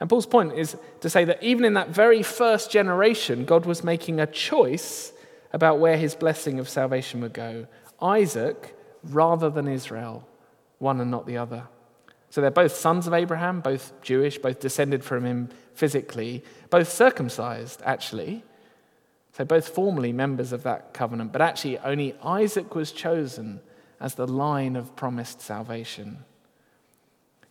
And 0.00 0.10
Paul's 0.10 0.26
point 0.26 0.52
is 0.52 0.76
to 1.00 1.08
say 1.08 1.24
that 1.24 1.42
even 1.42 1.64
in 1.64 1.74
that 1.74 1.88
very 1.88 2.22
first 2.22 2.70
generation, 2.70 3.44
God 3.44 3.64
was 3.64 3.82
making 3.82 4.20
a 4.20 4.26
choice 4.26 5.12
about 5.52 5.78
where 5.78 5.96
his 5.96 6.14
blessing 6.14 6.58
of 6.58 6.68
salvation 6.68 7.20
would 7.22 7.32
go 7.32 7.66
Isaac 8.00 8.76
rather 9.04 9.48
than 9.48 9.68
Israel, 9.68 10.26
one 10.78 11.00
and 11.00 11.10
not 11.10 11.26
the 11.26 11.38
other. 11.38 11.64
So 12.28 12.40
they're 12.40 12.50
both 12.50 12.74
sons 12.74 13.06
of 13.06 13.14
Abraham, 13.14 13.60
both 13.60 13.92
Jewish, 14.02 14.36
both 14.36 14.60
descended 14.60 15.02
from 15.02 15.24
him 15.24 15.48
physically, 15.74 16.44
both 16.68 16.92
circumcised, 16.92 17.80
actually. 17.84 18.44
So 19.32 19.44
both 19.44 19.68
formally 19.68 20.12
members 20.12 20.52
of 20.52 20.62
that 20.64 20.92
covenant, 20.92 21.32
but 21.32 21.40
actually 21.40 21.78
only 21.78 22.14
Isaac 22.22 22.74
was 22.74 22.92
chosen 22.92 23.60
as 24.00 24.14
the 24.14 24.26
line 24.26 24.76
of 24.76 24.96
promised 24.96 25.40
salvation. 25.40 26.24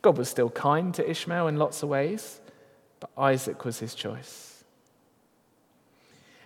God 0.05 0.19
was 0.19 0.29
still 0.29 0.51
kind 0.51 0.93
to 0.93 1.09
Ishmael 1.09 1.47
in 1.47 1.57
lots 1.57 1.81
of 1.81 1.89
ways, 1.89 2.39
but 2.99 3.09
Isaac 3.17 3.65
was 3.65 3.79
his 3.79 3.95
choice. 3.95 4.63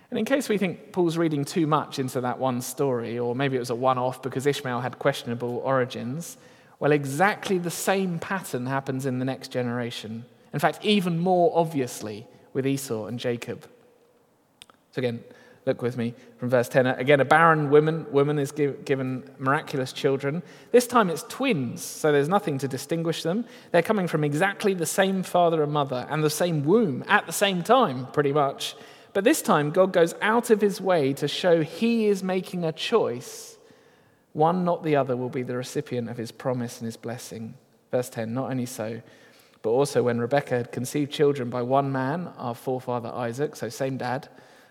And 0.08 0.18
in 0.18 0.24
case 0.24 0.48
we 0.48 0.56
think 0.56 0.92
Paul's 0.92 1.18
reading 1.18 1.44
too 1.44 1.66
much 1.66 1.98
into 1.98 2.22
that 2.22 2.38
one 2.38 2.62
story, 2.62 3.18
or 3.18 3.34
maybe 3.34 3.56
it 3.56 3.58
was 3.58 3.68
a 3.68 3.74
one 3.74 3.98
off 3.98 4.22
because 4.22 4.46
Ishmael 4.46 4.80
had 4.80 4.98
questionable 4.98 5.58
origins, 5.58 6.38
well, 6.78 6.90
exactly 6.90 7.58
the 7.58 7.70
same 7.70 8.18
pattern 8.18 8.64
happens 8.64 9.04
in 9.04 9.18
the 9.18 9.26
next 9.26 9.48
generation. 9.48 10.24
In 10.54 10.58
fact, 10.58 10.78
even 10.82 11.18
more 11.18 11.52
obviously 11.54 12.26
with 12.54 12.66
Esau 12.66 13.04
and 13.04 13.18
Jacob. 13.18 13.68
So, 14.92 15.00
again, 15.00 15.22
Look 15.66 15.82
with 15.82 15.96
me 15.98 16.14
from 16.38 16.48
verse 16.48 16.68
10. 16.68 16.86
Again, 16.86 17.20
a 17.20 17.24
barren 17.24 17.68
woman, 17.68 18.06
woman 18.10 18.38
is 18.38 18.50
give, 18.50 18.84
given 18.84 19.28
miraculous 19.38 19.92
children. 19.92 20.42
This 20.72 20.86
time 20.86 21.10
it's 21.10 21.22
twins, 21.24 21.82
so 21.82 22.10
there's 22.12 22.30
nothing 22.30 22.56
to 22.58 22.68
distinguish 22.68 23.22
them. 23.22 23.44
They're 23.70 23.82
coming 23.82 24.08
from 24.08 24.24
exactly 24.24 24.72
the 24.72 24.86
same 24.86 25.22
father 25.22 25.62
and 25.62 25.72
mother 25.72 26.06
and 26.08 26.24
the 26.24 26.30
same 26.30 26.64
womb 26.64 27.04
at 27.08 27.26
the 27.26 27.32
same 27.32 27.62
time, 27.62 28.06
pretty 28.12 28.32
much. 28.32 28.74
But 29.12 29.24
this 29.24 29.42
time, 29.42 29.70
God 29.70 29.92
goes 29.92 30.14
out 30.22 30.50
of 30.50 30.60
his 30.60 30.80
way 30.80 31.12
to 31.14 31.28
show 31.28 31.62
he 31.62 32.06
is 32.06 32.22
making 32.22 32.64
a 32.64 32.72
choice. 32.72 33.58
One, 34.32 34.64
not 34.64 34.82
the 34.82 34.96
other, 34.96 35.16
will 35.16 35.28
be 35.28 35.42
the 35.42 35.56
recipient 35.56 36.08
of 36.08 36.16
his 36.16 36.32
promise 36.32 36.78
and 36.78 36.86
his 36.86 36.96
blessing. 36.96 37.54
Verse 37.90 38.08
10 38.08 38.32
Not 38.32 38.50
only 38.50 38.66
so, 38.66 39.02
but 39.62 39.70
also 39.70 40.02
when 40.04 40.20
Rebekah 40.20 40.56
had 40.56 40.72
conceived 40.72 41.12
children 41.12 41.50
by 41.50 41.62
one 41.62 41.92
man, 41.92 42.32
our 42.38 42.54
forefather 42.54 43.10
Isaac, 43.10 43.56
so 43.56 43.68
same 43.68 43.98
dad, 43.98 44.28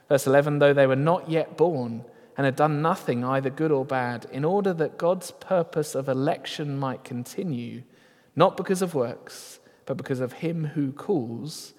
Verse 0.10 0.28
11 0.28 0.60
though 0.60 0.74
they 0.74 0.88
were 0.88 0.96
not 0.96 1.30
yet 1.30 1.56
born 1.56 2.04
and 2.36 2.46
had 2.46 2.56
done 2.56 2.82
nothing, 2.82 3.24
either 3.24 3.50
good 3.50 3.72
or 3.72 3.86
bad, 3.86 4.26
in 4.32 4.44
order 4.44 4.74
that 4.74 4.98
God's 4.98 5.32
purpose 5.32 5.94
of 5.94 6.10
election 6.10 6.78
might 6.78 7.04
continue, 7.04 7.84
not 8.36 8.58
because 8.58 8.82
of 8.82 8.96
works, 8.96 9.60
but 9.86 9.98
because 9.98 10.20
of 10.20 10.34
him 10.34 10.66
who 10.66 10.92
calls, 10.92 11.74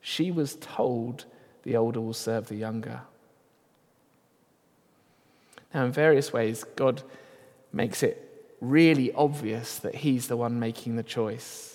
she 0.00 0.30
was 0.30 0.56
told 0.56 1.24
the 1.62 1.76
older 1.76 2.00
will 2.00 2.12
serve 2.12 2.48
the 2.48 2.56
younger. 2.56 3.02
Now, 5.72 5.86
in 5.86 5.92
various 5.92 6.32
ways, 6.32 6.64
God 6.76 7.02
makes 7.72 8.02
it 8.02 8.28
really 8.60 9.12
obvious 9.12 9.78
that 9.78 9.94
he's 9.96 10.28
the 10.28 10.36
one 10.36 10.60
making 10.60 10.96
the 10.96 11.02
choice. 11.02 11.71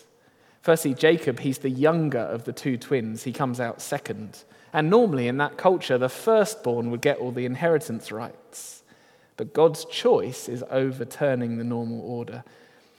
Firstly, 0.68 0.96
Jacob, 0.96 1.40
he's 1.40 1.60
the 1.60 1.70
younger 1.70 2.20
of 2.20 2.44
the 2.44 2.52
two 2.52 2.76
twins. 2.76 3.24
He 3.24 3.32
comes 3.32 3.62
out 3.62 3.82
second. 3.82 4.44
And 4.74 4.90
normally 4.90 5.30
in 5.30 5.38
that 5.38 5.56
culture, 5.56 5.98
the 5.98 6.10
firstborn 6.10 6.92
would 6.92 7.00
get 7.00 7.20
all 7.20 7.32
the 7.32 7.46
inheritance 7.46 8.12
rights. 8.12 8.84
But 9.38 9.54
God's 9.54 9.86
choice 9.86 10.50
is 10.50 10.66
overturning 10.70 11.58
the 11.58 11.64
normal 11.64 12.02
order. 12.02 12.44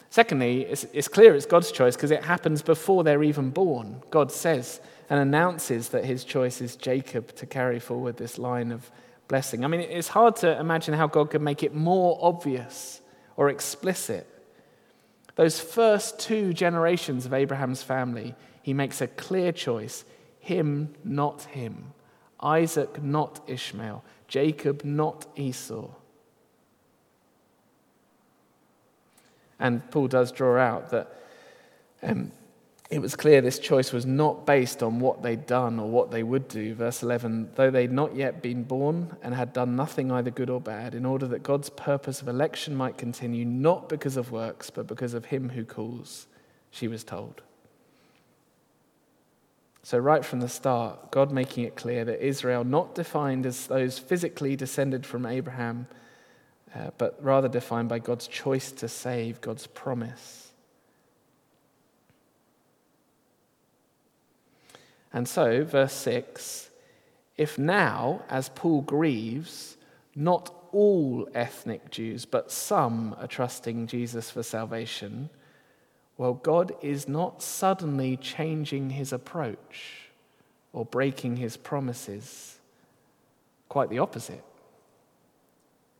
Secondly, 0.08 0.62
it's, 0.62 0.84
it's 0.94 1.08
clear 1.08 1.34
it's 1.34 1.44
God's 1.44 1.70
choice 1.70 1.94
because 1.94 2.10
it 2.10 2.24
happens 2.24 2.62
before 2.62 3.04
they're 3.04 3.22
even 3.22 3.50
born. 3.50 4.02
God 4.08 4.32
says 4.32 4.80
and 5.10 5.20
announces 5.20 5.90
that 5.90 6.06
his 6.06 6.24
choice 6.24 6.62
is 6.62 6.74
Jacob 6.74 7.34
to 7.34 7.44
carry 7.44 7.80
forward 7.80 8.16
this 8.16 8.38
line 8.38 8.72
of 8.72 8.90
blessing. 9.28 9.62
I 9.62 9.68
mean, 9.68 9.82
it's 9.82 10.08
hard 10.08 10.36
to 10.36 10.58
imagine 10.58 10.94
how 10.94 11.06
God 11.06 11.28
could 11.28 11.42
make 11.42 11.62
it 11.62 11.74
more 11.74 12.18
obvious 12.22 13.02
or 13.36 13.50
explicit. 13.50 14.26
Those 15.38 15.60
first 15.60 16.18
two 16.18 16.52
generations 16.52 17.24
of 17.24 17.32
Abraham's 17.32 17.84
family, 17.84 18.34
he 18.60 18.74
makes 18.74 19.00
a 19.00 19.06
clear 19.06 19.52
choice 19.52 20.04
him, 20.40 20.96
not 21.04 21.42
him. 21.42 21.92
Isaac, 22.40 23.00
not 23.00 23.40
Ishmael. 23.46 24.02
Jacob, 24.26 24.84
not 24.84 25.26
Esau. 25.36 25.90
And 29.60 29.88
Paul 29.92 30.08
does 30.08 30.32
draw 30.32 30.58
out 30.58 30.90
that 30.90 31.16
um, 32.02 32.32
it 32.90 33.00
was 33.02 33.14
clear 33.16 33.42
this 33.42 33.58
choice 33.58 33.92
was 33.92 34.06
not 34.06 34.46
based 34.46 34.82
on 34.82 34.98
what 34.98 35.22
they'd 35.22 35.44
done 35.44 35.78
or 35.78 35.90
what 35.90 36.10
they 36.10 36.22
would 36.22 36.48
do. 36.48 36.74
Verse 36.74 37.02
11, 37.02 37.50
though 37.54 37.70
they'd 37.70 37.92
not 37.92 38.16
yet 38.16 38.40
been 38.40 38.62
born 38.62 39.14
and 39.22 39.34
had 39.34 39.52
done 39.52 39.76
nothing 39.76 40.10
either 40.10 40.30
good 40.30 40.48
or 40.48 40.60
bad, 40.60 40.94
in 40.94 41.04
order 41.04 41.26
that 41.26 41.42
God's 41.42 41.68
purpose 41.68 42.22
of 42.22 42.28
election 42.28 42.74
might 42.74 42.96
continue, 42.96 43.44
not 43.44 43.90
because 43.90 44.16
of 44.16 44.32
works, 44.32 44.70
but 44.70 44.86
because 44.86 45.12
of 45.12 45.26
him 45.26 45.50
who 45.50 45.66
calls, 45.66 46.26
she 46.70 46.88
was 46.88 47.04
told. 47.04 47.42
So, 49.82 49.98
right 49.98 50.24
from 50.24 50.40
the 50.40 50.48
start, 50.48 51.10
God 51.10 51.30
making 51.30 51.64
it 51.64 51.76
clear 51.76 52.06
that 52.06 52.26
Israel, 52.26 52.64
not 52.64 52.94
defined 52.94 53.44
as 53.44 53.66
those 53.66 53.98
physically 53.98 54.56
descended 54.56 55.04
from 55.04 55.26
Abraham, 55.26 55.88
uh, 56.74 56.90
but 56.96 57.22
rather 57.22 57.48
defined 57.48 57.88
by 57.90 57.98
God's 57.98 58.28
choice 58.28 58.72
to 58.72 58.88
save, 58.88 59.40
God's 59.40 59.66
promise. 59.66 60.52
And 65.12 65.28
so, 65.28 65.64
verse 65.64 65.92
6 65.94 66.70
if 67.36 67.56
now, 67.56 68.22
as 68.28 68.48
Paul 68.48 68.82
grieves, 68.82 69.76
not 70.16 70.52
all 70.72 71.28
ethnic 71.34 71.88
Jews, 71.88 72.24
but 72.24 72.50
some 72.50 73.14
are 73.20 73.28
trusting 73.28 73.86
Jesus 73.86 74.28
for 74.28 74.42
salvation, 74.42 75.30
well, 76.16 76.34
God 76.34 76.74
is 76.82 77.08
not 77.08 77.40
suddenly 77.40 78.16
changing 78.16 78.90
his 78.90 79.12
approach 79.12 80.10
or 80.72 80.84
breaking 80.84 81.36
his 81.36 81.56
promises. 81.56 82.58
Quite 83.68 83.88
the 83.88 84.00
opposite. 84.00 84.42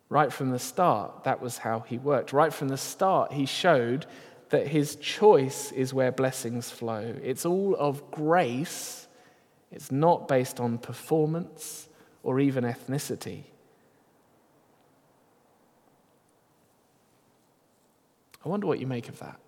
Right 0.08 0.32
from 0.32 0.50
the 0.50 0.58
start, 0.58 1.22
that 1.22 1.40
was 1.40 1.58
how 1.58 1.80
he 1.80 1.98
worked. 1.98 2.32
Right 2.32 2.52
from 2.52 2.68
the 2.68 2.76
start, 2.76 3.32
he 3.32 3.46
showed 3.46 4.06
that 4.50 4.66
his 4.66 4.96
choice 4.96 5.72
is 5.72 5.92
where 5.92 6.11
blessings 6.11 6.70
flow. 6.70 7.14
It's 7.22 7.44
all 7.44 7.76
of 7.78 8.11
grace, 8.11 9.06
it's 9.70 9.92
not 9.92 10.28
based 10.28 10.61
on 10.61 10.78
performance 10.78 11.88
or 12.22 12.40
even 12.40 12.64
ethnicity. 12.64 13.44
I 18.44 18.48
wonder 18.48 18.66
what 18.66 18.78
you 18.78 18.87
make 18.87 19.08
of 19.08 19.18
that. 19.18 19.38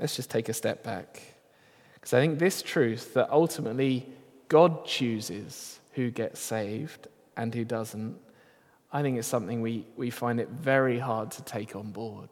Let's 0.00 0.16
just 0.16 0.30
take 0.30 0.48
a 0.48 0.54
step 0.54 0.82
back. 0.82 1.22
Because 1.94 2.14
I 2.14 2.20
think 2.20 2.38
this 2.38 2.62
truth 2.62 3.14
that 3.14 3.30
ultimately 3.30 4.08
God 4.48 4.84
chooses 4.84 5.78
who 5.92 6.10
gets 6.10 6.40
saved 6.40 7.06
and 7.36 7.54
who 7.54 7.64
doesn't, 7.64 8.16
I 8.92 9.02
think 9.02 9.18
it's 9.18 9.28
something 9.28 9.62
we, 9.62 9.86
we 9.96 10.10
find 10.10 10.40
it 10.40 10.48
very 10.48 10.98
hard 10.98 11.30
to 11.32 11.42
take 11.42 11.76
on 11.76 11.92
board. 11.92 12.28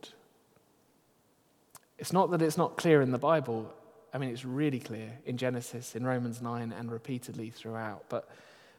It's 2.01 2.15
not 2.15 2.31
that 2.31 2.41
it's 2.41 2.57
not 2.57 2.79
clear 2.79 3.03
in 3.03 3.13
the 3.13 3.19
Bible. 3.19 3.71
I 4.15 4.19
mean, 4.19 4.31
it's 4.31 4.45
really 4.45 4.81
clear 4.81 5.19
in 5.27 5.37
Genesis, 5.37 5.95
in 5.95 6.05
Romans 6.07 6.41
9, 6.41 6.73
and 6.73 6.91
repeatedly 6.91 7.51
throughout. 7.51 8.05
But, 8.09 8.27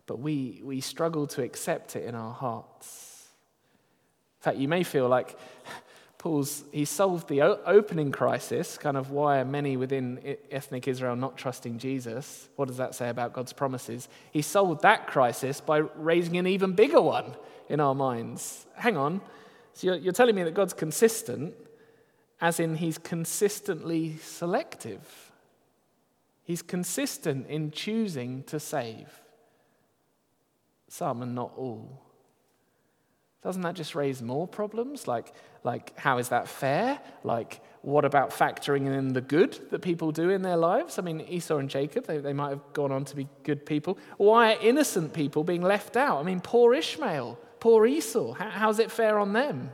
but 0.08 0.20
we, 0.20 0.60
we 0.64 0.82
struggle 0.82 1.28
to 1.28 1.44
accept 1.44 1.96
it 1.96 2.04
in 2.04 2.16
our 2.16 2.34
hearts. 2.34 3.28
In 4.40 4.44
fact, 4.44 4.58
you 4.58 4.68
may 4.68 4.82
feel 4.84 5.08
like 5.08 5.38
Paul's, 6.18 6.64
he 6.72 6.84
solved 6.84 7.30
the 7.30 7.42
opening 7.42 8.12
crisis, 8.12 8.80
kind 8.80 8.98
of 8.98 9.12
why 9.12 9.40
are 9.40 9.46
many 9.46 9.78
within 9.78 10.38
ethnic 10.50 10.88
Israel 10.88 11.16
not 11.16 11.38
trusting 11.38 11.78
Jesus? 11.78 12.50
What 12.56 12.70
does 12.70 12.78
that 12.78 12.96
say 12.96 13.10
about 13.10 13.34
God's 13.34 13.54
promises? 13.54 14.10
He 14.32 14.42
solved 14.42 14.82
that 14.82 15.06
crisis 15.06 15.62
by 15.62 15.78
raising 15.78 16.38
an 16.38 16.48
even 16.48 16.74
bigger 16.74 17.02
one 17.02 17.36
in 17.70 17.80
our 17.80 17.94
minds. 17.94 18.66
Hang 18.76 18.98
on. 18.98 19.22
So 19.74 19.88
you're, 19.88 19.96
you're 19.96 20.14
telling 20.14 20.34
me 20.34 20.42
that 20.42 20.56
God's 20.56 20.74
consistent, 20.74 21.54
as 22.42 22.60
in 22.60 22.76
he's 22.76 22.98
consistently 22.98 24.18
selective. 24.18 25.32
He's 26.44 26.64
consistent 26.64 27.48
in 27.48 27.72
choosing 27.72 28.44
to 28.44 28.60
save 28.60 29.22
some 30.88 31.22
and 31.22 31.34
not 31.34 31.54
all. 31.56 32.02
Doesn't 33.44 33.62
that 33.62 33.76
just 33.76 33.96
raise 33.96 34.22
more 34.22 34.48
problems? 34.48 35.08
Like, 35.08 35.34
like, 35.64 35.98
how 35.98 36.18
is 36.18 36.30
that 36.30 36.48
fair? 36.48 37.00
Like, 37.24 37.62
what 37.82 38.06
about 38.06 38.32
factoring 38.32 38.86
in 38.86 39.14
the 39.14 39.22
good 39.22 39.58
that 39.72 39.82
people 39.82 40.12
do 40.12 40.30
in 40.30 40.42
their 40.42 40.58
lives? 40.58 41.00
I 41.00 41.02
mean, 41.02 41.22
Esau 41.22 41.58
and 41.58 41.70
Jacob, 41.70 42.06
they, 42.06 42.18
they 42.18 42.34
might 42.34 42.50
have 42.50 42.62
gone 42.74 42.92
on 42.92 43.06
to 43.06 43.16
be 43.16 43.28
good 43.44 43.66
people. 43.66 43.98
Why 44.18 44.54
are 44.54 44.62
innocent 44.62 45.14
people 45.14 45.44
being 45.44 45.64
left 45.64 45.98
out? 45.98 46.20
I 46.20 46.24
mean, 46.24 46.40
poor 46.40 46.74
Ishmael, 46.74 47.40
poor 47.60 47.86
Esau. 47.86 48.34
How, 48.34 48.50
how's 48.50 48.80
it 48.80 48.92
fair 48.92 49.18
on 49.18 49.34
them? 49.34 49.72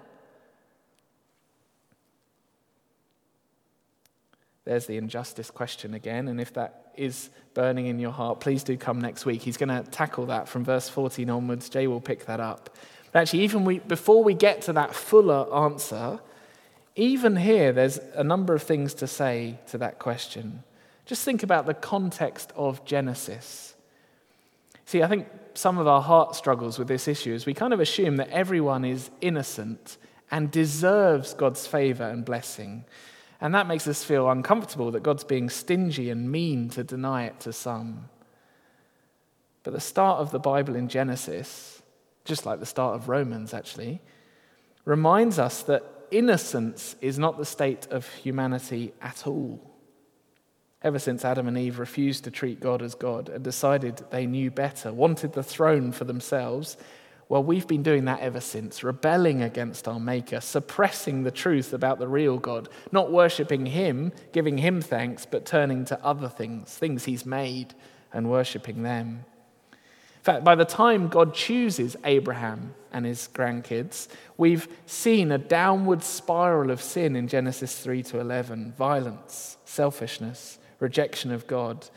There's 4.68 4.86
the 4.86 4.98
injustice 4.98 5.50
question 5.50 5.94
again. 5.94 6.28
And 6.28 6.42
if 6.42 6.52
that 6.54 6.92
is 6.98 7.30
burning 7.54 7.88
in 7.88 8.00
your 8.00 8.12
heart, 8.12 8.42
please 8.42 8.66
do 8.66 8.76
come 8.76 9.00
next 9.00 9.26
week. 9.26 9.42
He's 9.42 9.56
going 9.56 9.70
to 9.70 9.90
tackle 9.90 10.26
that 10.26 10.50
from 10.50 10.66
verse 10.66 10.90
14 10.90 11.30
onwards. 11.30 11.70
Jay 11.70 11.88
will 11.88 12.02
pick 12.02 12.26
that 12.26 12.42
up. 12.42 12.70
But 13.14 13.20
actually, 13.22 13.44
even 13.44 13.64
we, 13.64 13.80
before 13.80 14.26
we 14.26 14.34
get 14.34 14.64
to 14.64 14.74
that 14.74 14.94
fuller 14.94 15.48
answer, 15.56 16.20
even 16.98 17.38
here, 17.38 17.72
there's 17.72 17.98
a 18.14 18.26
number 18.26 18.54
of 18.54 18.62
things 18.62 18.94
to 18.96 19.08
say 19.08 19.58
to 19.68 19.78
that 19.78 20.00
question. 20.00 20.64
Just 21.06 21.24
think 21.24 21.44
about 21.44 21.66
the 21.66 21.74
context 21.74 22.52
of 22.58 22.84
Genesis. 22.84 23.74
See, 24.84 25.02
I 25.02 25.08
think 25.08 25.28
some 25.54 25.78
of 25.78 25.88
our 25.88 26.02
heart 26.02 26.36
struggles 26.36 26.78
with 26.78 26.90
this 26.90 27.08
issue 27.08 27.34
is 27.34 27.46
we 27.46 27.54
kind 27.54 27.72
of 27.72 27.80
assume 27.80 28.18
that 28.18 28.30
everyone 28.32 28.84
is 28.84 29.10
innocent 29.22 29.96
and 30.30 30.52
deserves 30.52 31.34
God's 31.34 31.66
favor 31.66 32.04
and 32.04 32.26
blessing. 32.26 32.84
And 33.40 33.54
that 33.54 33.68
makes 33.68 33.88
us 33.88 34.04
feel 34.04 34.30
uncomfortable 34.30 34.92
that 34.92 35.04
God's 35.04 35.24
being 35.24 35.50
stingy 35.50 36.10
and 36.10 36.32
mean 36.32 36.70
to 36.70 36.84
deny 36.84 37.26
it 37.26 37.40
to 37.42 37.54
some. 37.54 38.10
But 39.64 39.74
the 39.74 39.80
start 39.80 40.20
of 40.20 40.32
the 40.32 40.40
Bible 40.40 40.76
in 40.76 40.88
Genesis 40.88 41.78
just 42.28 42.46
like 42.46 42.60
the 42.60 42.66
start 42.66 42.96
of 42.96 43.10
Romans 43.10 43.54
actually, 43.54 44.02
reminds 44.86 45.40
us 45.40 45.64
that 45.64 45.84
innocence 46.12 46.96
is 47.02 47.18
not 47.18 47.38
the 47.38 47.46
state 47.46 47.88
of 47.90 48.08
humanity 48.16 48.94
at 49.02 49.26
all. 49.26 49.60
Ever 50.84 51.00
since 51.00 51.26
Adam 51.26 51.48
and 51.48 51.58
Eve 51.58 51.80
refused 51.80 52.26
to 52.26 52.32
treat 52.32 52.60
God 52.60 52.82
as 52.82 52.94
God 52.94 53.30
and 53.30 53.44
decided 53.44 54.04
they 54.12 54.28
knew 54.28 54.52
better, 54.52 54.94
wanted 54.94 55.34
the 55.34 55.44
throne 55.44 55.92
for 55.92 56.04
themselves, 56.04 56.78
well, 57.30 57.44
we've 57.44 57.68
been 57.68 57.84
doing 57.84 58.06
that 58.06 58.22
ever 58.22 58.40
since, 58.40 58.84
rebelling 58.84 59.42
against 59.42 59.88
our 59.88 60.00
Maker, 60.00 60.40
suppressing 60.40 61.24
the 61.24 61.32
truth 61.32 61.74
about 61.74 62.00
the 62.00 62.08
real 62.08 62.38
God, 62.38 62.70
not 62.92 63.12
worshipping 63.12 63.66
Him, 63.66 64.14
giving 64.32 64.58
Him 64.58 64.82
thanks, 64.82 65.26
but 65.26 65.46
turning 65.46 65.84
to 65.86 66.04
other 66.04 66.30
things, 66.30 66.74
things 66.74 67.04
He's 67.04 67.26
made, 67.26 67.74
and 68.14 68.30
worshipping 68.30 68.84
them 68.84 69.26
In 69.72 70.24
fact, 70.24 70.44
by 70.46 70.56
the 70.56 70.66
time 70.66 71.10
God 71.10 71.34
chooses 71.34 71.98
Abraham 72.06 72.74
and 72.94 73.06
his 73.06 73.28
grandkids, 73.34 74.08
we've 74.38 74.68
seen 74.86 75.32
a 75.32 75.38
downward 75.38 76.04
spiral 76.04 76.72
of 76.72 76.82
sin 76.82 77.16
in 77.18 77.28
Genesis 77.28 77.78
3 77.80 78.04
to 78.04 78.20
11 78.20 78.74
violence, 78.78 79.58
selfishness, 79.66 80.60
rejection 80.80 81.32
of 81.32 81.46
God. 81.48 81.90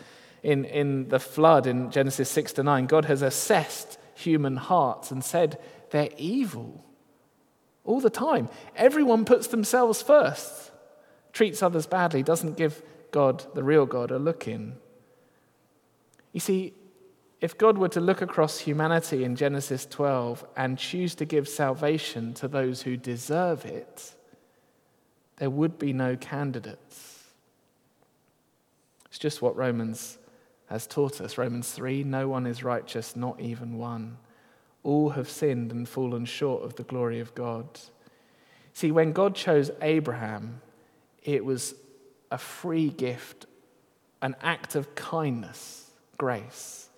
In, 0.43 0.65
in 0.65 1.09
the 1.09 1.21
flood 1.21 1.67
in 1.67 1.91
Genesis 1.91 2.29
6 2.31 2.55
to 2.55 2.63
9, 2.63 2.87
God 2.87 3.05
has 3.05 3.23
assessed 3.23 3.99
human 4.21 4.57
hearts 4.57 5.11
and 5.11 5.25
said 5.25 5.59
they're 5.91 6.11
evil 6.17 6.85
all 7.85 8.01
the 8.01 8.11
time. 8.11 8.49
Everyone 8.77 9.25
puts 9.25 9.49
themselves 9.49 10.03
first, 10.03 10.71
treats 11.33 11.63
others 11.63 11.87
badly, 11.87 12.23
doesn't 12.23 12.57
give 12.57 12.83
God, 13.11 13.45
the 13.55 13.63
real 13.63 13.87
God, 13.87 14.11
a 14.11 14.19
look 14.19 14.47
in. 14.47 14.75
You 16.33 16.41
see, 16.41 16.75
if 17.41 17.57
God 17.57 17.79
were 17.79 17.89
to 17.89 18.01
look 18.01 18.21
across 18.21 18.59
humanity 18.59 19.25
in 19.25 19.35
Genesis 19.35 19.87
12 19.87 20.45
and 20.57 20.79
choose 20.79 21.15
to 21.17 21.25
give 21.25 21.49
salvation 21.49 22.35
to 22.35 22.49
those 22.49 22.83
who 22.83 22.97
deserve 22.97 23.65
it, 23.65 24.15
there 25.39 25.51
would 25.51 25.79
be 25.79 25.93
no 25.93 26.17
candidates. 26.17 27.25
It's 29.07 29.19
just 29.19 29.41
what 29.43 29.57
Romans 29.57 30.19
has 30.71 30.87
taught 30.87 31.21
us. 31.21 31.37
Romans 31.37 31.71
3 31.73 32.05
No 32.05 32.29
one 32.29 32.47
is 32.47 32.63
righteous, 32.63 33.17
not 33.17 33.41
even 33.41 33.77
one. 33.77 34.17
All 34.83 35.11
have 35.11 35.29
sinned 35.29 35.73
and 35.73 35.89
fallen 35.89 36.25
short 36.25 36.63
of 36.65 36.77
the 36.77 36.85
glory 36.85 37.21
of 37.21 37.35
God. 37.35 37.67
See, 38.73 38.91
when 38.91 39.13
God 39.13 39.35
chose 39.35 39.71
Abraham, 39.83 40.63
it 41.23 41.45
was 41.45 41.75
a 42.31 42.39
free 42.39 42.89
gift, 42.89 43.47
an 44.23 44.37
act 44.41 44.75
of 44.77 44.95
kindness, 44.95 45.91
grace, 46.17 46.89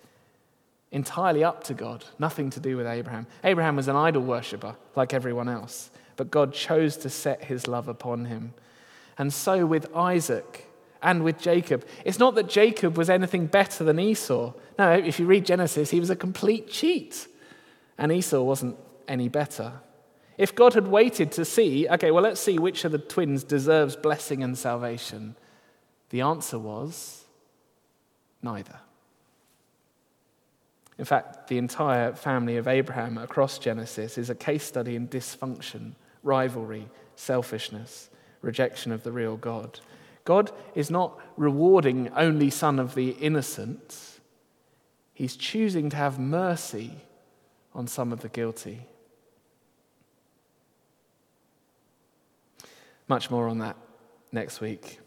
entirely 0.91 1.43
up 1.43 1.63
to 1.65 1.73
God, 1.73 2.05
nothing 2.19 2.51
to 2.51 2.59
do 2.59 2.77
with 2.77 2.85
Abraham. 2.85 3.25
Abraham 3.43 3.75
was 3.75 3.87
an 3.87 3.95
idol 3.95 4.21
worshiper, 4.21 4.75
like 4.95 5.13
everyone 5.13 5.49
else, 5.49 5.89
but 6.15 6.29
God 6.29 6.53
chose 6.53 6.95
to 6.97 7.09
set 7.09 7.45
his 7.45 7.67
love 7.67 7.87
upon 7.87 8.25
him. 8.25 8.53
And 9.17 9.33
so 9.33 9.65
with 9.65 9.93
Isaac 9.95 10.69
and 11.03 11.23
with 11.23 11.37
Jacob, 11.39 11.85
it's 12.05 12.17
not 12.17 12.35
that 12.35 12.47
Jacob 12.47 12.97
was 12.97 13.09
anything 13.09 13.45
better 13.45 13.83
than 13.83 13.99
Esau. 13.99 14.53
No, 14.79 14.91
if 14.91 15.19
you 15.19 15.25
read 15.25 15.45
Genesis, 15.45 15.91
he 15.91 15.99
was 15.99 16.09
a 16.09 16.15
complete 16.15 16.69
cheat, 16.69 17.27
and 17.97 18.11
Esau 18.11 18.41
wasn't 18.41 18.77
any 19.07 19.27
better. 19.27 19.73
If 20.37 20.55
God 20.55 20.73
had 20.73 20.87
waited 20.87 21.31
to 21.33 21.45
see, 21.45 21.87
okay, 21.89 22.09
well, 22.09 22.23
let's 22.23 22.41
see 22.41 22.57
which 22.57 22.85
of 22.85 22.91
the 22.91 22.97
twins 22.97 23.43
deserves 23.43 23.95
blessing 23.95 24.43
and 24.43 24.57
salvation, 24.57 25.35
the 26.09 26.21
answer 26.21 26.57
was 26.57 27.25
neither. 28.41 28.79
In 30.97 31.05
fact, 31.05 31.47
the 31.47 31.57
entire 31.57 32.13
family 32.13 32.57
of 32.57 32.67
Abraham 32.67 33.17
across 33.17 33.59
Genesis 33.59 34.17
is 34.17 34.29
a 34.29 34.35
case 34.35 34.63
study 34.63 34.95
in 34.95 35.07
dysfunction, 35.07 35.93
rivalry, 36.23 36.87
selfishness, 37.15 38.09
rejection 38.41 38.91
of 38.91 39.03
the 39.03 39.11
real 39.11 39.37
God. 39.37 39.79
God 40.23 40.51
is 40.75 40.89
not 40.89 41.19
rewarding 41.37 42.09
only 42.15 42.49
son 42.49 42.79
of 42.79 42.95
the 42.95 43.11
innocent, 43.11 44.13
He's 45.13 45.35
choosing 45.35 45.89
to 45.91 45.95
have 45.95 46.19
mercy 46.19 46.91
on 47.73 47.87
some 47.87 48.11
of 48.11 48.21
the 48.21 48.29
guilty. 48.29 48.87
Much 53.07 53.29
more 53.29 53.47
on 53.47 53.59
that 53.59 53.77
next 54.31 54.59
week. 54.59 54.99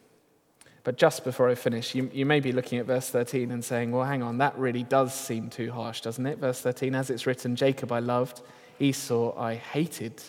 But 0.85 0.97
just 0.97 1.25
before 1.25 1.49
I 1.49 1.57
finish, 1.57 1.95
you, 1.97 2.09
you 2.13 2.25
may 2.25 2.39
be 2.39 2.53
looking 2.53 2.79
at 2.79 2.87
verse 2.87 3.11
13 3.11 3.51
and 3.51 3.65
saying, 3.65 3.91
well, 3.91 4.05
hang 4.05 4.23
on, 4.23 4.39
that 4.39 4.57
really 4.57 4.85
does 4.85 5.13
seem 5.13 5.51
too 5.51 5.73
harsh, 5.73 6.01
doesn't 6.03 6.25
it? 6.25 6.39
Verse 6.39 6.61
13, 6.61 6.95
as 6.95 7.11
it's 7.11 7.27
written, 7.27 7.57
Jacob 7.57 7.91
I 7.91 7.99
loved, 7.99 8.43
Esau 8.79 9.37
I 9.37 9.57
hated. 9.57 10.23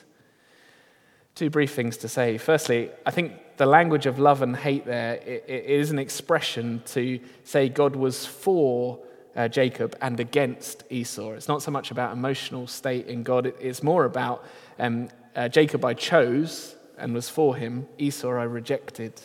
Two 1.37 1.51
brief 1.51 1.75
things 1.75 1.97
to 1.97 2.07
say. 2.07 2.39
Firstly, 2.39 2.89
I 3.05 3.11
think 3.11 3.33
the 3.57 3.67
language 3.67 4.07
of 4.07 4.17
love 4.17 4.41
and 4.41 4.55
hate 4.55 4.87
there 4.87 5.17
it, 5.17 5.45
it 5.47 5.65
is 5.65 5.91
an 5.91 5.99
expression 5.99 6.81
to 6.87 7.19
say 7.43 7.69
God 7.69 7.95
was 7.95 8.25
for 8.25 8.97
uh, 9.35 9.47
Jacob 9.47 9.95
and 10.01 10.19
against 10.19 10.83
Esau. 10.89 11.33
It's 11.33 11.47
not 11.47 11.61
so 11.61 11.69
much 11.69 11.91
about 11.91 12.11
emotional 12.11 12.65
state 12.65 13.05
in 13.05 13.21
God, 13.21 13.45
it, 13.45 13.55
it's 13.59 13.83
more 13.83 14.05
about 14.05 14.43
um, 14.79 15.09
uh, 15.35 15.47
Jacob 15.47 15.85
I 15.85 15.93
chose 15.93 16.75
and 16.97 17.13
was 17.13 17.29
for 17.29 17.55
him, 17.55 17.85
Esau 17.99 18.31
I 18.31 18.45
rejected. 18.45 19.21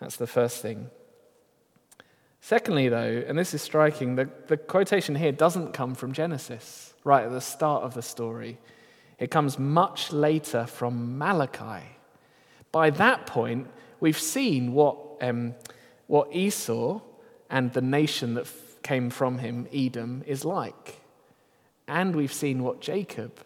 That's 0.00 0.16
the 0.16 0.26
first 0.26 0.60
thing. 0.60 0.90
Secondly, 2.40 2.88
though, 2.88 3.22
and 3.24 3.38
this 3.38 3.54
is 3.54 3.62
striking, 3.62 4.16
the, 4.16 4.28
the 4.48 4.56
quotation 4.56 5.14
here 5.14 5.30
doesn't 5.30 5.74
come 5.74 5.94
from 5.94 6.12
Genesis, 6.12 6.92
right 7.04 7.24
at 7.24 7.30
the 7.30 7.40
start 7.40 7.84
of 7.84 7.94
the 7.94 8.02
story. 8.02 8.58
It 9.20 9.30
comes 9.30 9.58
much 9.58 10.12
later 10.12 10.66
from 10.66 11.16
Malachi. 11.16 11.86
By 12.72 12.90
that 12.90 13.26
point, 13.26 13.68
we've 14.00 14.18
seen 14.18 14.72
what, 14.72 14.96
um, 15.20 15.54
what 16.08 16.34
Esau 16.34 17.00
and 17.48 17.72
the 17.72 17.82
nation 17.82 18.34
that 18.34 18.46
f- 18.46 18.82
came 18.82 19.10
from 19.10 19.38
him, 19.38 19.68
Edom, 19.72 20.24
is 20.26 20.44
like. 20.44 21.00
And 21.86 22.16
we've 22.16 22.32
seen 22.32 22.64
what 22.64 22.80
Jacob 22.80 23.38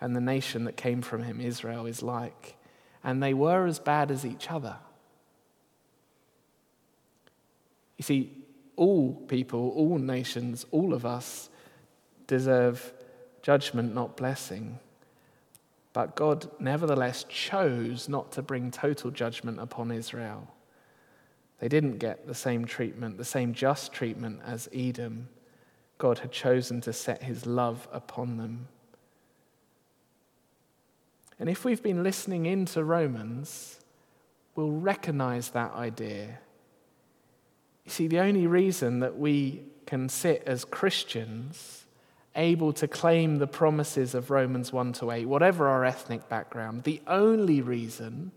and 0.00 0.14
the 0.14 0.20
nation 0.20 0.64
that 0.64 0.76
came 0.76 1.02
from 1.02 1.24
him, 1.24 1.40
Israel, 1.40 1.86
is 1.86 2.02
like 2.02 2.56
and 3.04 3.22
they 3.22 3.34
were 3.34 3.66
as 3.66 3.78
bad 3.78 4.10
as 4.10 4.24
each 4.24 4.50
other. 4.50 4.76
You 7.96 8.02
see, 8.04 8.44
all 8.76 9.14
people, 9.28 9.70
all 9.70 9.98
nations, 9.98 10.66
all 10.70 10.94
of 10.94 11.04
us 11.04 11.50
deserve 12.26 12.92
judgment, 13.42 13.94
not 13.94 14.16
blessing. 14.16 14.78
But 15.92 16.16
God 16.16 16.50
nevertheless 16.58 17.24
chose 17.28 18.08
not 18.08 18.32
to 18.32 18.42
bring 18.42 18.70
total 18.70 19.10
judgment 19.10 19.60
upon 19.60 19.90
Israel. 19.90 20.48
They 21.58 21.68
didn't 21.68 21.98
get 21.98 22.26
the 22.26 22.34
same 22.34 22.64
treatment, 22.64 23.18
the 23.18 23.24
same 23.24 23.52
just 23.52 23.92
treatment 23.92 24.40
as 24.44 24.68
Edom. 24.74 25.28
God 25.98 26.18
had 26.18 26.32
chosen 26.32 26.80
to 26.82 26.92
set 26.92 27.22
his 27.22 27.46
love 27.46 27.86
upon 27.92 28.36
them. 28.38 28.68
And 31.38 31.48
if 31.48 31.64
we've 31.64 31.82
been 31.82 32.02
listening 32.02 32.46
into 32.46 32.82
Romans, 32.82 33.80
we'll 34.54 34.72
recognize 34.72 35.50
that 35.50 35.72
idea. 35.74 36.38
You 37.84 37.90
see, 37.90 38.06
the 38.06 38.20
only 38.20 38.46
reason 38.46 39.00
that 39.00 39.18
we 39.18 39.62
can 39.86 40.08
sit 40.08 40.42
as 40.46 40.64
Christians 40.64 41.84
able 42.34 42.72
to 42.74 42.88
claim 42.88 43.36
the 43.36 43.46
promises 43.46 44.14
of 44.14 44.30
Romans 44.30 44.72
1 44.72 44.94
to 44.94 45.10
8, 45.10 45.26
whatever 45.26 45.68
our 45.68 45.84
ethnic 45.84 46.28
background, 46.28 46.84
the 46.84 47.00
only 47.06 47.60
reason 47.60 48.32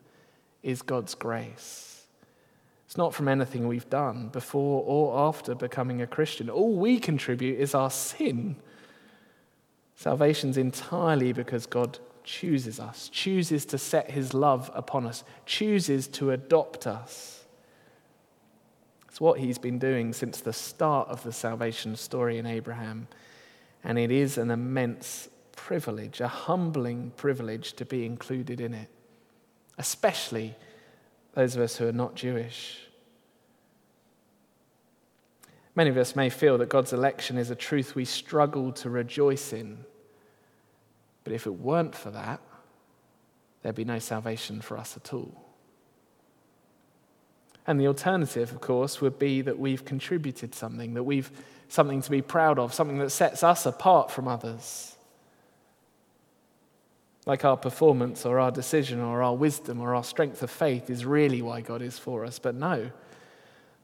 is 0.64 0.82
God's 0.82 1.16
grace. 1.16 2.06
It's 2.86 2.98
not 2.98 3.14
from 3.14 3.28
anything 3.28 3.68
we've 3.68 3.90
done 3.90 4.30
before 4.30 4.84
or 4.86 5.28
after 5.28 5.56
becoming 5.56 6.02
a 6.02 6.08
Christian. 6.08 6.50
All 6.50 6.76
we 6.76 7.00
contribute 7.00 7.60
is 7.60 7.74
our 7.74 7.90
sin. 7.90 8.58
Salvation's 9.96 10.58
entirely 10.58 11.34
because 11.34 11.66
God 11.66 12.00
chooses 12.24 12.80
us, 12.80 13.10
chooses 13.10 13.66
to 13.66 13.78
set 13.78 14.12
his 14.12 14.34
love 14.34 14.70
upon 14.74 15.06
us, 15.06 15.24
chooses 15.46 16.08
to 16.10 16.32
adopt 16.32 16.86
us. 16.86 17.46
It's 19.08 19.22
what 19.22 19.40
he's 19.40 19.58
been 19.58 19.80
doing 19.80 20.12
since 20.12 20.42
the 20.42 20.52
start 20.52 21.08
of 21.08 21.24
the 21.24 21.32
salvation 21.32 21.96
story 21.96 22.38
in 22.38 22.46
Abraham. 22.46 23.08
And 23.86 23.98
it 23.98 24.12
is 24.12 24.38
an 24.38 24.52
immense 24.52 25.30
privilege, 25.56 26.20
a 26.20 26.28
humbling 26.28 27.14
privilege 27.16 27.74
to 27.74 27.86
be 27.86 28.06
included 28.06 28.60
in 28.60 28.74
it, 28.74 28.90
especially 29.78 30.56
those 31.34 31.56
of 31.56 31.62
us 31.62 31.78
who 31.78 31.88
are 31.88 31.94
not 31.94 32.16
Jewish. 32.16 32.82
Many 35.76 35.90
of 35.90 35.98
us 35.98 36.16
may 36.16 36.30
feel 36.30 36.58
that 36.58 36.68
God's 36.68 36.92
election 36.92 37.38
is 37.38 37.50
a 37.50 37.56
truth 37.56 37.96
we 37.96 38.04
struggle 38.04 38.74
to 38.74 38.90
rejoice 38.90 39.54
in 39.54 39.86
but 41.26 41.34
if 41.34 41.46
it 41.46 41.60
weren't 41.60 41.96
for 41.96 42.12
that, 42.12 42.40
there'd 43.62 43.76
be 43.76 43.84
no 43.84 44.00
salvation 44.00 44.62
for 44.62 44.78
us 44.78 44.96
at 44.96 45.14
all. 45.14 45.44
And 47.68 47.80
the 47.82 47.88
alternative, 47.88 48.52
of 48.52 48.62
course, 48.62 49.02
would 49.02 49.18
be 49.18 49.42
that 49.42 49.58
we've 49.58 49.84
contributed 49.84 50.54
something, 50.54 50.94
that 50.94 51.04
we've 51.04 51.32
something 51.68 52.02
to 52.02 52.12
be 52.12 52.22
proud 52.22 52.60
of, 52.60 52.74
something 52.74 53.00
that 53.00 53.10
sets 53.10 53.44
us 53.44 53.66
apart 53.66 54.12
from 54.12 54.28
others. 54.28 54.96
Like 57.26 57.44
our 57.44 57.58
performance 57.58 58.26
or 58.26 58.40
our 58.40 58.52
decision 58.52 59.02
or 59.02 59.24
our 59.24 59.36
wisdom 59.36 59.82
or 59.82 59.96
our 59.96 60.04
strength 60.04 60.44
of 60.44 60.52
faith 60.52 60.90
is 60.90 61.06
really 61.06 61.42
why 61.42 61.62
God 61.62 61.82
is 61.82 61.98
for 61.98 62.24
us. 62.24 62.38
But 62.38 62.54
no, 62.56 62.92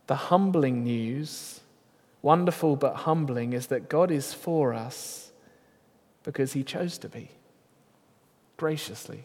the 0.08 0.16
humbling 0.16 0.84
news, 0.84 1.62
wonderful 2.22 2.76
but 2.76 2.98
humbling, 2.98 3.54
is 3.54 3.68
that 3.68 3.90
God 3.90 4.12
is 4.12 4.34
for 4.34 4.74
us 4.74 5.32
because 6.24 6.54
he 6.54 6.64
chose 6.64 7.00
to 7.00 7.10
be 7.10 7.32
graciously, 8.58 9.24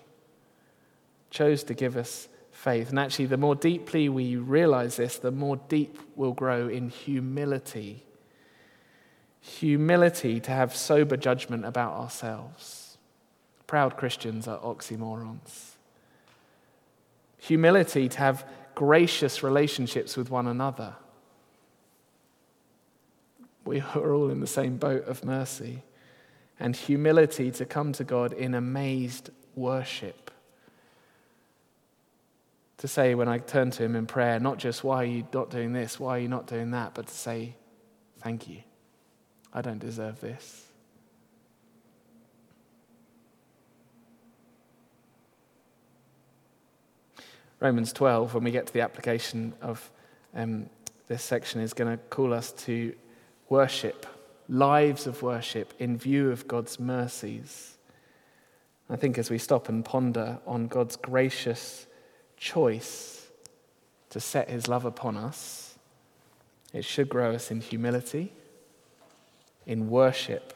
chose 1.28 1.62
to 1.64 1.74
give 1.74 1.94
us 1.94 2.28
faith. 2.50 2.88
And 2.88 2.98
actually, 2.98 3.26
the 3.26 3.36
more 3.36 3.54
deeply 3.54 4.08
we 4.08 4.36
realize 4.36 4.96
this, 4.96 5.18
the 5.18 5.30
more 5.30 5.58
deep 5.68 5.98
we'll 6.16 6.32
grow 6.32 6.68
in 6.68 6.88
humility. 6.88 8.05
Humility 9.46 10.40
to 10.40 10.50
have 10.50 10.74
sober 10.74 11.16
judgment 11.16 11.64
about 11.64 11.92
ourselves. 11.94 12.98
Proud 13.68 13.96
Christians 13.96 14.48
are 14.48 14.58
oxymorons. 14.58 15.76
Humility 17.38 18.08
to 18.08 18.18
have 18.18 18.44
gracious 18.74 19.44
relationships 19.44 20.16
with 20.16 20.30
one 20.30 20.48
another. 20.48 20.96
We 23.64 23.80
are 23.80 24.12
all 24.12 24.30
in 24.30 24.40
the 24.40 24.46
same 24.48 24.78
boat 24.78 25.04
of 25.06 25.24
mercy. 25.24 25.84
And 26.58 26.74
humility 26.74 27.50
to 27.52 27.64
come 27.64 27.92
to 27.92 28.04
God 28.04 28.32
in 28.32 28.52
amazed 28.52 29.30
worship. 29.54 30.30
To 32.78 32.88
say, 32.88 33.14
when 33.14 33.28
I 33.28 33.38
turn 33.38 33.70
to 33.70 33.84
Him 33.84 33.94
in 33.94 34.06
prayer, 34.06 34.40
not 34.40 34.58
just, 34.58 34.82
why 34.82 34.96
are 34.96 35.04
you 35.04 35.26
not 35.32 35.50
doing 35.50 35.72
this? 35.72 36.00
Why 36.00 36.16
are 36.16 36.20
you 36.20 36.28
not 36.28 36.46
doing 36.46 36.72
that? 36.72 36.94
But 36.94 37.06
to 37.06 37.14
say, 37.14 37.54
thank 38.18 38.48
you. 38.48 38.58
I 39.56 39.62
don't 39.62 39.78
deserve 39.78 40.20
this. 40.20 40.66
Romans 47.58 47.90
12, 47.94 48.34
when 48.34 48.44
we 48.44 48.50
get 48.50 48.66
to 48.66 48.72
the 48.74 48.82
application 48.82 49.54
of 49.62 49.90
um, 50.34 50.68
this 51.08 51.22
section, 51.22 51.62
is 51.62 51.72
going 51.72 51.90
to 51.90 51.96
call 52.10 52.34
us 52.34 52.52
to 52.52 52.94
worship, 53.48 54.06
lives 54.46 55.06
of 55.06 55.22
worship 55.22 55.72
in 55.78 55.96
view 55.96 56.30
of 56.30 56.46
God's 56.46 56.78
mercies. 56.78 57.78
I 58.90 58.96
think 58.96 59.16
as 59.16 59.30
we 59.30 59.38
stop 59.38 59.70
and 59.70 59.82
ponder 59.82 60.38
on 60.46 60.66
God's 60.66 60.96
gracious 60.96 61.86
choice 62.36 63.26
to 64.10 64.20
set 64.20 64.50
his 64.50 64.68
love 64.68 64.84
upon 64.84 65.16
us, 65.16 65.78
it 66.74 66.84
should 66.84 67.08
grow 67.08 67.32
us 67.32 67.50
in 67.50 67.62
humility, 67.62 68.34
in 69.66 69.90
worship, 69.90 70.52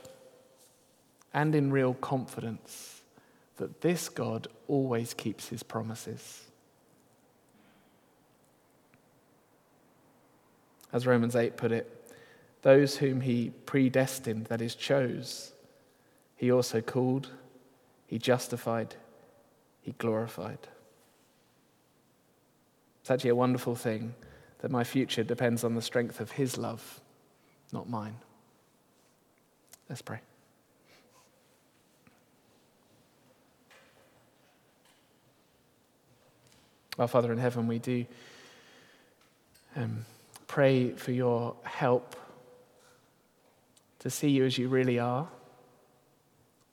and 1.34 1.54
in 1.54 1.70
real 1.70 1.94
confidence 1.94 3.02
that 3.56 3.82
this 3.82 4.08
God 4.08 4.48
always 4.68 5.14
keeps 5.14 5.48
his 5.48 5.62
promises. 5.62 6.44
As 10.92 11.06
Romans 11.06 11.36
8 11.36 11.56
put 11.56 11.70
it, 11.70 11.96
those 12.62 12.96
whom 12.96 13.20
he 13.20 13.52
predestined, 13.66 14.46
that 14.46 14.60
is, 14.60 14.74
chose, 14.74 15.52
he 16.36 16.50
also 16.50 16.80
called, 16.80 17.28
he 18.06 18.18
justified, 18.18 18.96
he 19.82 19.92
glorified. 19.92 20.58
It's 23.00 23.10
actually 23.10 23.30
a 23.30 23.36
wonderful 23.36 23.76
thing 23.76 24.14
that 24.58 24.70
my 24.70 24.84
future 24.84 25.22
depends 25.22 25.64
on 25.64 25.74
the 25.74 25.82
strength 25.82 26.20
of 26.20 26.32
his 26.32 26.58
love, 26.58 27.00
not 27.72 27.88
mine. 27.88 28.16
Let's 29.90 30.02
pray. 30.02 30.20
Our 36.96 37.08
Father 37.08 37.32
in 37.32 37.38
heaven, 37.38 37.66
we 37.66 37.80
do. 37.80 38.06
Um, 39.74 40.04
pray 40.46 40.92
for 40.92 41.10
your 41.10 41.56
help 41.64 42.14
to 43.98 44.10
see 44.10 44.28
you 44.28 44.44
as 44.44 44.56
you 44.58 44.68
really 44.68 45.00
are 45.00 45.26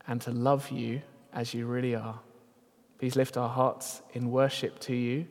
and 0.05 0.21
to 0.21 0.31
love 0.31 0.69
you 0.69 1.01
as 1.33 1.55
you 1.55 1.65
really 1.65 1.95
are. 1.95 2.19
Please 2.99 3.15
lift 3.15 3.35
our 3.35 3.49
hearts 3.49 4.03
in 4.13 4.29
worship 4.29 4.79
to 4.81 4.93
you 4.93 5.25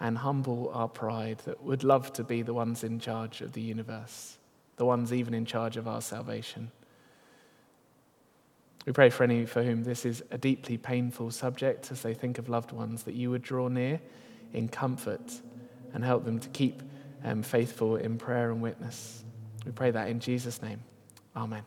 and 0.00 0.16
humble 0.16 0.70
our 0.72 0.88
pride 0.88 1.42
that 1.44 1.62
would 1.62 1.84
love 1.84 2.14
to 2.14 2.24
be 2.24 2.40
the 2.40 2.54
ones 2.54 2.82
in 2.82 2.98
charge 2.98 3.42
of 3.42 3.52
the 3.52 3.60
universe, 3.60 4.38
the 4.76 4.86
ones 4.86 5.12
even 5.12 5.34
in 5.34 5.44
charge 5.44 5.76
of 5.76 5.86
our 5.86 6.00
salvation. 6.00 6.70
We 8.86 8.92
pray 8.92 9.10
for 9.10 9.24
any 9.24 9.46
for 9.46 9.62
whom 9.62 9.84
this 9.84 10.06
is 10.06 10.22
a 10.30 10.38
deeply 10.38 10.78
painful 10.78 11.30
subject 11.30 11.92
as 11.92 12.02
they 12.02 12.14
think 12.14 12.38
of 12.38 12.48
loved 12.48 12.72
ones, 12.72 13.02
that 13.04 13.14
you 13.14 13.30
would 13.30 13.42
draw 13.42 13.68
near 13.68 14.00
in 14.52 14.68
comfort 14.68 15.40
and 15.92 16.04
help 16.04 16.24
them 16.24 16.40
to 16.40 16.48
keep 16.50 16.82
um, 17.24 17.42
faithful 17.42 17.96
in 17.96 18.18
prayer 18.18 18.50
and 18.50 18.62
witness. 18.62 19.24
We 19.66 19.72
pray 19.72 19.90
that 19.90 20.08
in 20.08 20.20
Jesus' 20.20 20.62
name. 20.62 20.80
Amen. 21.36 21.62